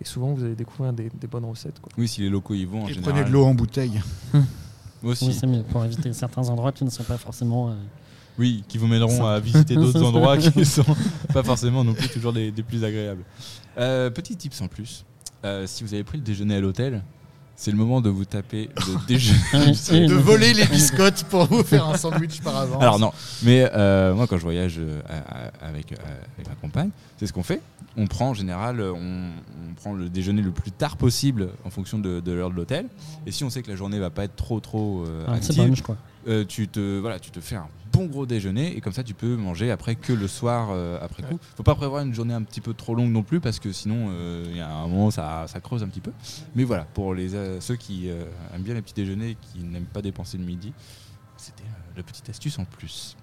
et 0.00 0.04
souvent 0.04 0.32
vous 0.34 0.44
allez 0.44 0.54
découvrir 0.56 0.92
des, 0.92 1.10
des 1.20 1.26
bonnes 1.26 1.44
recettes. 1.46 1.80
Quoi. 1.80 1.90
Oui, 1.96 2.08
si 2.08 2.20
les 2.22 2.28
locaux 2.28 2.54
y 2.54 2.64
vont 2.64 2.82
en 2.84 2.88
Et 2.88 2.92
général. 2.92 3.14
prenez 3.14 3.26
de 3.28 3.32
l'eau 3.32 3.44
en 3.44 3.54
bouteille. 3.54 4.00
Moi 5.02 5.12
aussi. 5.12 5.26
Oui, 5.28 5.32
c'est 5.32 5.46
mieux 5.46 5.62
pour 5.62 5.84
éviter 5.84 6.12
certains 6.12 6.48
endroits 6.48 6.72
qui 6.72 6.84
ne 6.84 6.90
sont 6.90 7.04
pas 7.04 7.16
forcément. 7.18 7.70
euh, 7.70 7.74
Oui, 8.38 8.62
qui 8.68 8.78
vous 8.78 8.86
mèneront 8.86 9.26
à 9.26 9.40
visiter 9.40 9.74
d'autres 9.76 10.02
endroits 10.02 10.38
qui 10.38 10.64
sont 10.64 10.84
pas 11.32 11.42
forcément 11.42 11.82
non 11.84 11.94
plus 11.94 12.08
toujours 12.08 12.32
des, 12.32 12.50
des 12.50 12.62
plus 12.62 12.84
agréables. 12.84 13.24
Euh, 13.78 14.10
petit 14.10 14.36
tips 14.36 14.60
en 14.60 14.68
plus, 14.68 15.04
Euh, 15.44 15.66
si 15.68 15.84
vous 15.84 15.94
avez 15.94 16.02
pris 16.04 16.18
le 16.18 16.24
déjeuner 16.24 16.56
à 16.56 16.60
l'hôtel, 16.60 17.02
c'est 17.54 17.70
le 17.72 17.76
moment 17.76 18.00
de 18.00 18.08
vous 18.10 18.24
taper 18.24 18.70
le 18.76 19.06
déjeuner. 19.06 19.72
et- 19.92 20.06
De 20.06 20.14
voler 20.14 20.52
les 20.52 20.64
biscottes 20.66 21.24
pour 21.30 21.44
vous 21.46 21.62
faire 21.62 21.86
un 21.88 21.96
sandwich 21.96 22.40
par 22.40 22.56
avance. 22.56 22.82
Alors 22.82 22.98
non, 22.98 23.12
mais 23.44 23.68
euh, 23.72 24.14
moi 24.14 24.26
quand 24.26 24.36
je 24.36 24.42
voyage 24.42 24.76
euh, 24.78 25.00
avec, 25.60 25.92
euh, 25.92 25.96
avec 26.36 26.48
ma 26.48 26.54
compagne, 26.56 26.90
c'est 27.18 27.26
ce 27.28 27.32
qu'on 27.32 27.42
fait. 27.44 27.60
On 27.96 28.06
prend 28.08 28.30
en 28.30 28.34
général, 28.34 28.80
on, 28.80 29.30
on 29.70 29.74
prend 29.74 29.92
le 29.92 30.08
déjeuner 30.08 30.42
le 30.42 30.50
plus 30.52 30.70
tard 30.72 30.96
possible 30.96 31.48
en 31.64 31.70
fonction 31.70 31.98
de, 32.00 32.18
de 32.20 32.32
l'heure 32.32 32.50
de 32.50 32.56
l'hôtel. 32.56 32.86
Et 33.26 33.32
si 33.32 33.42
on 33.44 33.50
sait 33.50 33.62
que 33.62 33.70
la 33.70 33.76
journée 33.76 33.98
va 34.00 34.10
pas 34.10 34.24
être 34.24 34.36
trop 34.36 34.58
trop 34.60 35.04
euh, 35.06 35.24
Ah, 35.28 35.34
c'est 35.40 35.50
active, 35.50 35.68
bon, 35.68 35.74
je 35.74 35.82
crois. 35.84 35.96
Euh, 36.28 36.44
tu 36.44 36.68
te 36.68 36.98
voilà, 36.98 37.18
tu 37.18 37.30
te 37.30 37.40
fais 37.40 37.56
un 37.56 37.68
bon 37.92 38.06
gros 38.06 38.26
déjeuner 38.26 38.76
et 38.76 38.80
comme 38.80 38.92
ça 38.92 39.02
tu 39.02 39.14
peux 39.14 39.36
manger 39.36 39.70
après 39.70 39.94
que 39.94 40.12
le 40.12 40.28
soir 40.28 40.68
euh, 40.70 40.98
après 41.02 41.22
coup. 41.22 41.38
Faut 41.56 41.62
pas 41.62 41.74
prévoir 41.74 42.02
une 42.02 42.14
journée 42.14 42.34
un 42.34 42.42
petit 42.42 42.60
peu 42.60 42.74
trop 42.74 42.94
longue 42.94 43.10
non 43.10 43.22
plus 43.22 43.40
parce 43.40 43.58
que 43.58 43.72
sinon 43.72 44.08
euh, 44.10 44.44
il 44.50 44.56
y 44.56 44.60
a 44.60 44.70
un 44.70 44.86
moment 44.86 45.10
ça, 45.10 45.46
ça 45.48 45.60
creuse 45.60 45.82
un 45.82 45.88
petit 45.88 46.00
peu. 46.00 46.12
Mais 46.54 46.64
voilà, 46.64 46.84
pour 46.84 47.14
les, 47.14 47.30
ceux 47.60 47.76
qui 47.76 48.08
aiment 48.08 48.62
bien 48.62 48.74
les 48.74 48.82
petits 48.82 48.94
déjeuners 48.94 49.30
et 49.30 49.36
qui 49.36 49.64
n'aiment 49.64 49.84
pas 49.84 50.02
dépenser 50.02 50.38
le 50.38 50.44
midi, 50.44 50.72
c'était 51.36 51.64
la 51.96 52.02
petite 52.02 52.28
astuce 52.28 52.58
en 52.58 52.64
plus. 52.64 53.16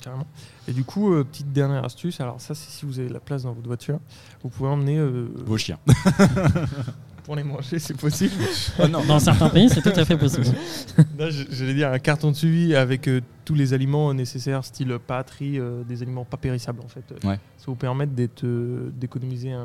Carrément. 0.00 0.26
Et 0.68 0.72
du 0.72 0.84
coup, 0.84 1.12
euh, 1.12 1.24
petite 1.24 1.52
dernière 1.52 1.84
astuce, 1.84 2.20
alors 2.20 2.40
ça 2.40 2.54
c'est 2.54 2.70
si 2.70 2.86
vous 2.86 3.00
avez 3.00 3.08
la 3.08 3.20
place 3.20 3.42
dans 3.42 3.52
votre 3.52 3.66
voiture, 3.66 3.98
vous 4.42 4.48
pouvez 4.48 4.68
emmener 4.68 4.96
euh, 4.96 5.28
Vos 5.44 5.58
chiens. 5.58 5.78
pour 7.28 7.36
les 7.36 7.44
manger, 7.44 7.78
c'est 7.78 7.94
possible. 7.94 8.32
Oh 8.82 8.88
non, 8.88 9.04
Dans 9.04 9.18
certains 9.18 9.50
pays, 9.50 9.68
c'est 9.68 9.82
tout 9.82 10.00
à 10.00 10.04
fait 10.06 10.16
possible. 10.16 10.46
Là, 11.18 11.28
je- 11.28 11.44
j'allais 11.50 11.74
dire 11.74 11.92
un 11.92 11.98
carton 11.98 12.30
de 12.30 12.36
suivi 12.36 12.74
avec 12.74 13.06
euh, 13.06 13.20
tous 13.44 13.52
les 13.54 13.74
aliments 13.74 14.14
nécessaires, 14.14 14.64
style 14.64 14.96
pâtes, 15.06 15.28
riz, 15.32 15.58
euh, 15.58 15.84
des 15.84 16.00
aliments 16.02 16.24
pas 16.24 16.38
périssables 16.38 16.80
en 16.80 16.88
fait. 16.88 17.04
Euh, 17.12 17.28
Ouais. 17.28 17.36
Ça 17.58 17.64
vous 17.66 17.74
permet 17.74 18.06
d'être, 18.06 18.44
euh, 18.44 18.90
d'économiser 18.96 19.52
un, 19.52 19.64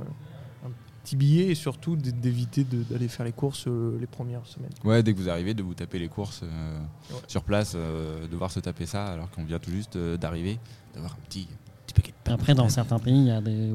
un 0.65 0.71
petit 1.05 1.15
billet 1.15 1.45
et 1.51 1.55
surtout 1.55 1.95
d'éviter 1.95 2.65
d'aller 2.65 3.07
faire 3.07 3.25
les 3.25 3.31
courses 3.31 3.63
euh, 3.67 3.97
les 3.97 4.07
premières 4.07 4.45
semaines. 4.45 4.71
Ouais, 4.83 5.01
dès 5.01 5.13
que 5.13 5.17
vous 5.19 5.29
arrivez, 5.29 5.53
de 5.53 5.63
vous 5.63 5.73
taper 5.73 5.99
les 5.99 6.09
courses 6.09 6.41
euh, 6.43 6.79
Ouais. 7.11 7.19
sur 7.27 7.43
place, 7.43 7.75
euh, 7.77 8.27
devoir 8.27 8.51
se 8.51 8.59
taper 8.59 8.85
ça 8.85 9.05
alors 9.05 9.31
qu'on 9.31 9.45
vient 9.45 9.59
tout 9.59 9.71
juste 9.71 9.95
euh, 9.95 10.17
d'arriver, 10.17 10.59
d'avoir 10.93 11.13
un 11.13 11.25
petit, 11.29 11.47
petit 11.93 12.01
paquet 12.01 12.11
de 12.11 12.15
pain. 12.23 12.33
Après, 12.33 12.53
dans 12.55 12.69
certains 12.69 12.99
pays, 12.99 13.15
il 13.17 13.27
y 13.27 13.31
a 13.31 13.41
des 13.41 13.69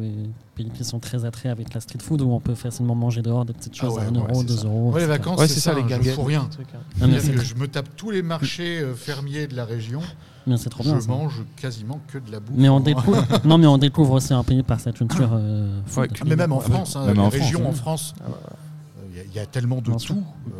pays 0.54 0.70
qui 0.70 0.84
sont 0.84 0.98
très 0.98 1.24
attraits 1.24 1.52
avec 1.52 1.72
la 1.74 1.80
street 1.80 1.98
food 2.02 2.20
où 2.22 2.30
on 2.32 2.40
peut 2.40 2.54
facilement 2.54 2.94
manger 2.94 3.22
dehors 3.22 3.44
des 3.44 3.52
petites 3.52 3.74
Ah 3.78 3.80
choses 3.86 3.94
ouais, 3.94 4.02
à 4.02 4.08
1 4.08 4.12
ouais, 4.14 4.18
euro, 4.18 4.40
c'est 4.40 4.46
2 4.46 4.56
ça. 4.56 4.66
euros. 4.66 4.92
Ouais, 4.92 5.00
les 5.00 5.06
vacances, 5.06 5.38
Ouais, 5.40 5.48
c'est 5.48 5.60
ça, 5.60 5.74
les 5.74 5.82
gagnettes. 5.84 6.06
Je 6.06 6.10
fous 6.12 6.22
rien. 6.24 6.42
hein. 6.52 6.78
Ah, 7.00 7.06
mais 7.06 7.20
je 7.20 7.54
me 7.54 7.68
tape 7.68 7.88
tous 7.96 8.10
les 8.10 8.22
marchés 8.22 8.80
euh, 8.80 8.94
fermiers 8.94 9.46
de 9.46 9.54
la 9.56 9.64
région. 9.64 10.00
mais 10.46 10.56
c'est 10.56 10.70
trop 10.70 10.82
je 10.82 10.90
bien. 10.90 11.00
ça. 11.00 11.08
mange 11.08 11.42
quasiment 11.56 12.00
que 12.08 12.18
de 12.18 12.30
la 12.32 12.40
bouffe. 12.40 12.56
Mais 12.56 12.68
on 12.68 12.80
découvre, 12.80 13.24
non, 13.44 13.58
mais 13.58 13.66
on 13.66 13.78
découvre 13.78 14.12
aussi 14.14 14.32
un 14.34 14.42
pays 14.44 14.62
par 14.62 14.80
sa 14.80 14.92
culture. 14.92 15.30
euh, 15.32 15.80
food. 15.86 16.04
Ouais, 16.04 16.08
Ah, 16.20 16.24
mais 16.26 16.36
même 16.36 16.52
en 16.52 16.58
Ouais, 16.58 16.64
France, 16.64 16.96
hein, 16.96 17.06
même 17.06 17.14
les 17.14 17.20
en 17.20 17.30
France, 17.30 17.40
régions 17.42 17.60
oui. 17.60 17.66
en 17.68 17.72
France, 17.72 18.14
Ah 18.20 18.28
ouais. 18.28 18.34
euh, 18.34 19.06
il 19.12 19.16
y 19.16 19.20
a- 19.20 19.24
il 19.24 19.34
y, 19.34 19.38
a 19.38 19.46
tellement 19.46 19.76
de 19.80 19.92
tout. 19.92 20.14
euh, 20.48 20.52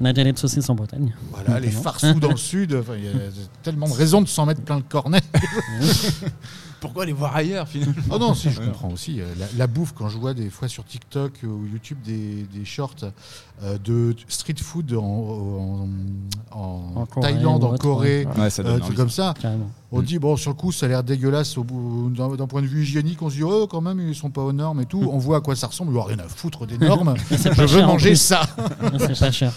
La 0.00 0.12
galette 0.12 0.36
de 0.36 0.40
saucisse 0.40 0.68
en 0.70 0.74
Bretagne. 0.74 1.12
voilà, 1.32 1.58
les 1.60 1.70
farceaux 1.70 2.14
dans 2.14 2.30
le 2.30 2.36
sud, 2.36 2.70
il 2.96 3.04
y 3.04 3.08
a 3.08 3.12
tellement 3.62 3.88
de 3.88 3.92
raisons 3.94 4.22
de 4.22 4.28
s'en 4.28 4.46
mettre 4.46 4.62
plein 4.62 4.76
le 4.76 4.82
cornet. 4.82 5.20
Pourquoi 6.80 7.02
aller 7.02 7.12
voir 7.12 7.34
ailleurs 7.34 7.66
finalement 7.66 7.94
Oh 8.10 8.18
non, 8.18 8.34
si, 8.34 8.50
je 8.50 8.60
comprends 8.60 8.90
aussi. 8.90 9.20
euh, 9.20 9.26
La, 9.38 9.46
la 9.56 9.66
bouffe, 9.66 9.92
quand 9.96 10.08
je 10.08 10.16
vois 10.18 10.34
des 10.34 10.48
fois 10.50 10.68
sur 10.68 10.84
TikTok 10.84 11.32
ou 11.44 11.66
YouTube 11.72 11.98
des, 12.04 12.46
des 12.52 12.64
shorts 12.64 12.94
euh, 13.62 13.76
de 13.84 14.14
street 14.28 14.54
food 14.60 14.92
en, 14.94 15.02
en- 15.02 15.88
en 16.52 16.92
En 17.00 17.06
Corée 17.06 17.32
Thaïlande, 17.32 17.64
en 17.64 17.76
Corée, 17.76 18.26
ouais. 18.38 18.50
Ça 18.50 18.62
euh, 18.62 18.78
comme 18.96 19.10
ça, 19.10 19.34
Carrément. 19.40 19.70
on 19.90 20.02
dit, 20.02 20.18
bon, 20.18 20.36
sur 20.36 20.50
le 20.52 20.56
coup, 20.56 20.70
ça 20.72 20.86
a 20.86 20.88
l'air 20.88 21.02
dégueulasse 21.02 21.58
au 21.58 21.64
bout- 21.64 22.10
d'un 22.10 22.46
point 22.46 22.62
de 22.62 22.66
vue 22.66 22.82
hygiénique. 22.82 23.20
On 23.22 23.30
se 23.30 23.34
dit, 23.36 23.42
oh, 23.42 23.66
quand 23.66 23.80
même, 23.80 24.00
ils 24.00 24.14
sont 24.14 24.30
pas 24.30 24.42
aux 24.42 24.52
normes 24.52 24.80
et 24.80 24.86
tout. 24.86 25.02
On 25.12 25.18
voit 25.18 25.38
à 25.38 25.40
quoi 25.40 25.56
ça 25.56 25.66
ressemble. 25.66 25.92
Il 25.92 25.98
rien 26.00 26.18
à 26.20 26.28
foutre 26.28 26.66
des 26.66 26.78
normes. 26.78 27.14
Je 27.30 27.48
veux 27.62 27.66
cher 27.66 27.86
manger 27.86 28.14
ça. 28.14 28.42
C'est 28.98 29.18
pas 29.18 29.30
cher. 29.32 29.52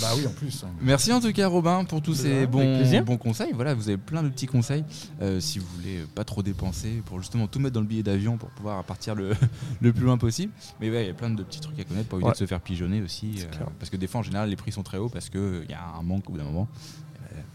Bah 0.00 0.08
oui, 0.16 0.26
en 0.26 0.30
plus. 0.30 0.64
hein. 0.64 0.68
Merci 0.80 1.12
en 1.12 1.20
tout 1.20 1.32
cas 1.32 1.46
Robin 1.48 1.84
pour 1.84 2.00
tous 2.02 2.14
ces 2.14 2.46
bons, 2.46 3.16
conseils. 3.18 3.52
Voilà, 3.54 3.74
vous 3.74 3.88
avez 3.88 3.96
plein 3.98 4.22
de 4.22 4.28
petits 4.28 4.46
conseils 4.46 4.84
euh, 5.20 5.40
si 5.40 5.58
vous 5.58 5.66
voulez 5.76 5.98
euh, 5.98 6.06
pas 6.14 6.24
trop 6.24 6.42
dépenser 6.42 7.02
pour 7.04 7.18
justement 7.20 7.46
tout 7.46 7.58
mettre 7.58 7.74
dans 7.74 7.80
le 7.80 7.86
billet 7.86 8.02
d'avion 8.02 8.36
pour 8.36 8.50
pouvoir 8.50 8.82
partir 8.84 9.14
le, 9.14 9.32
le 9.80 9.92
plus 9.92 10.04
loin 10.04 10.18
possible. 10.18 10.52
Mais 10.80 10.90
ouais, 10.90 11.04
il 11.04 11.06
y 11.08 11.10
a 11.10 11.14
plein 11.14 11.30
de 11.30 11.42
petits 11.42 11.60
trucs 11.60 11.78
à 11.80 11.84
connaître 11.84 12.08
pour 12.08 12.18
éviter 12.18 12.26
Ouais. 12.28 12.32
de 12.32 12.38
se 12.38 12.46
faire 12.46 12.60
pigeonner 12.60 13.02
aussi. 13.02 13.34
Euh, 13.40 13.64
parce 13.78 13.90
que 13.90 13.96
des 13.96 14.06
fois 14.06 14.20
en 14.20 14.22
général 14.22 14.48
les 14.50 14.56
prix 14.56 14.72
sont 14.72 14.82
très 14.82 14.98
hauts 14.98 15.08
parce 15.08 15.28
qu'il 15.28 15.66
y 15.68 15.74
a 15.74 15.84
un 15.98 16.02
manque 16.02 16.28
au 16.28 16.32
bout 16.32 16.38
d'un 16.38 16.44
moment. 16.44 16.68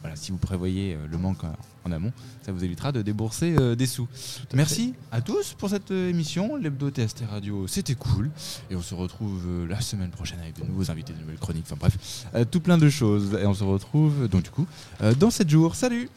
Voilà, 0.01 0.15
si 0.15 0.31
vous 0.31 0.37
prévoyez 0.37 0.93
euh, 0.93 1.07
le 1.09 1.17
manque 1.17 1.43
en, 1.83 1.91
amont, 1.91 2.11
ça 2.41 2.51
vous 2.51 2.63
évitera 2.63 2.91
de 2.91 3.01
débourser 3.01 3.55
euh, 3.59 3.75
des 3.75 3.85
sous. 3.85 4.07
à 4.51 4.55
Merci 4.55 4.93
à 5.11 5.21
tous 5.21 5.53
pour 5.53 5.69
cette 5.69 5.91
euh, 5.91 6.09
émission. 6.09 6.55
L'hebdo 6.55 6.89
TST 6.89 7.23
Radio, 7.29 7.67
c'était 7.67 7.95
cool. 7.95 8.29
Et 8.69 8.75
on 8.75 8.81
se 8.81 8.95
retrouve 8.95 9.65
la 9.67 9.81
semaine 9.81 10.11
prochaine 10.11 10.39
avec 10.39 10.59
de 10.59 10.65
nouveaux 10.65 10.91
invités, 10.91 11.13
de 11.13 11.19
nouvelles 11.19 11.39
chroniques. 11.39 11.65
Enfin 11.67 11.77
bref, 11.79 12.25
euh, 12.35 12.45
tout 12.45 12.59
plein 12.59 12.77
de 12.77 12.89
choses. 12.89 13.37
Et 13.41 13.45
on 13.45 13.53
se 13.53 13.63
retrouve 13.63 14.27
donc 14.27 14.43
du 14.43 14.49
coup 14.49 14.67
dans 15.19 15.29
7 15.29 15.49
jours. 15.49 15.75
Salut 15.75 16.09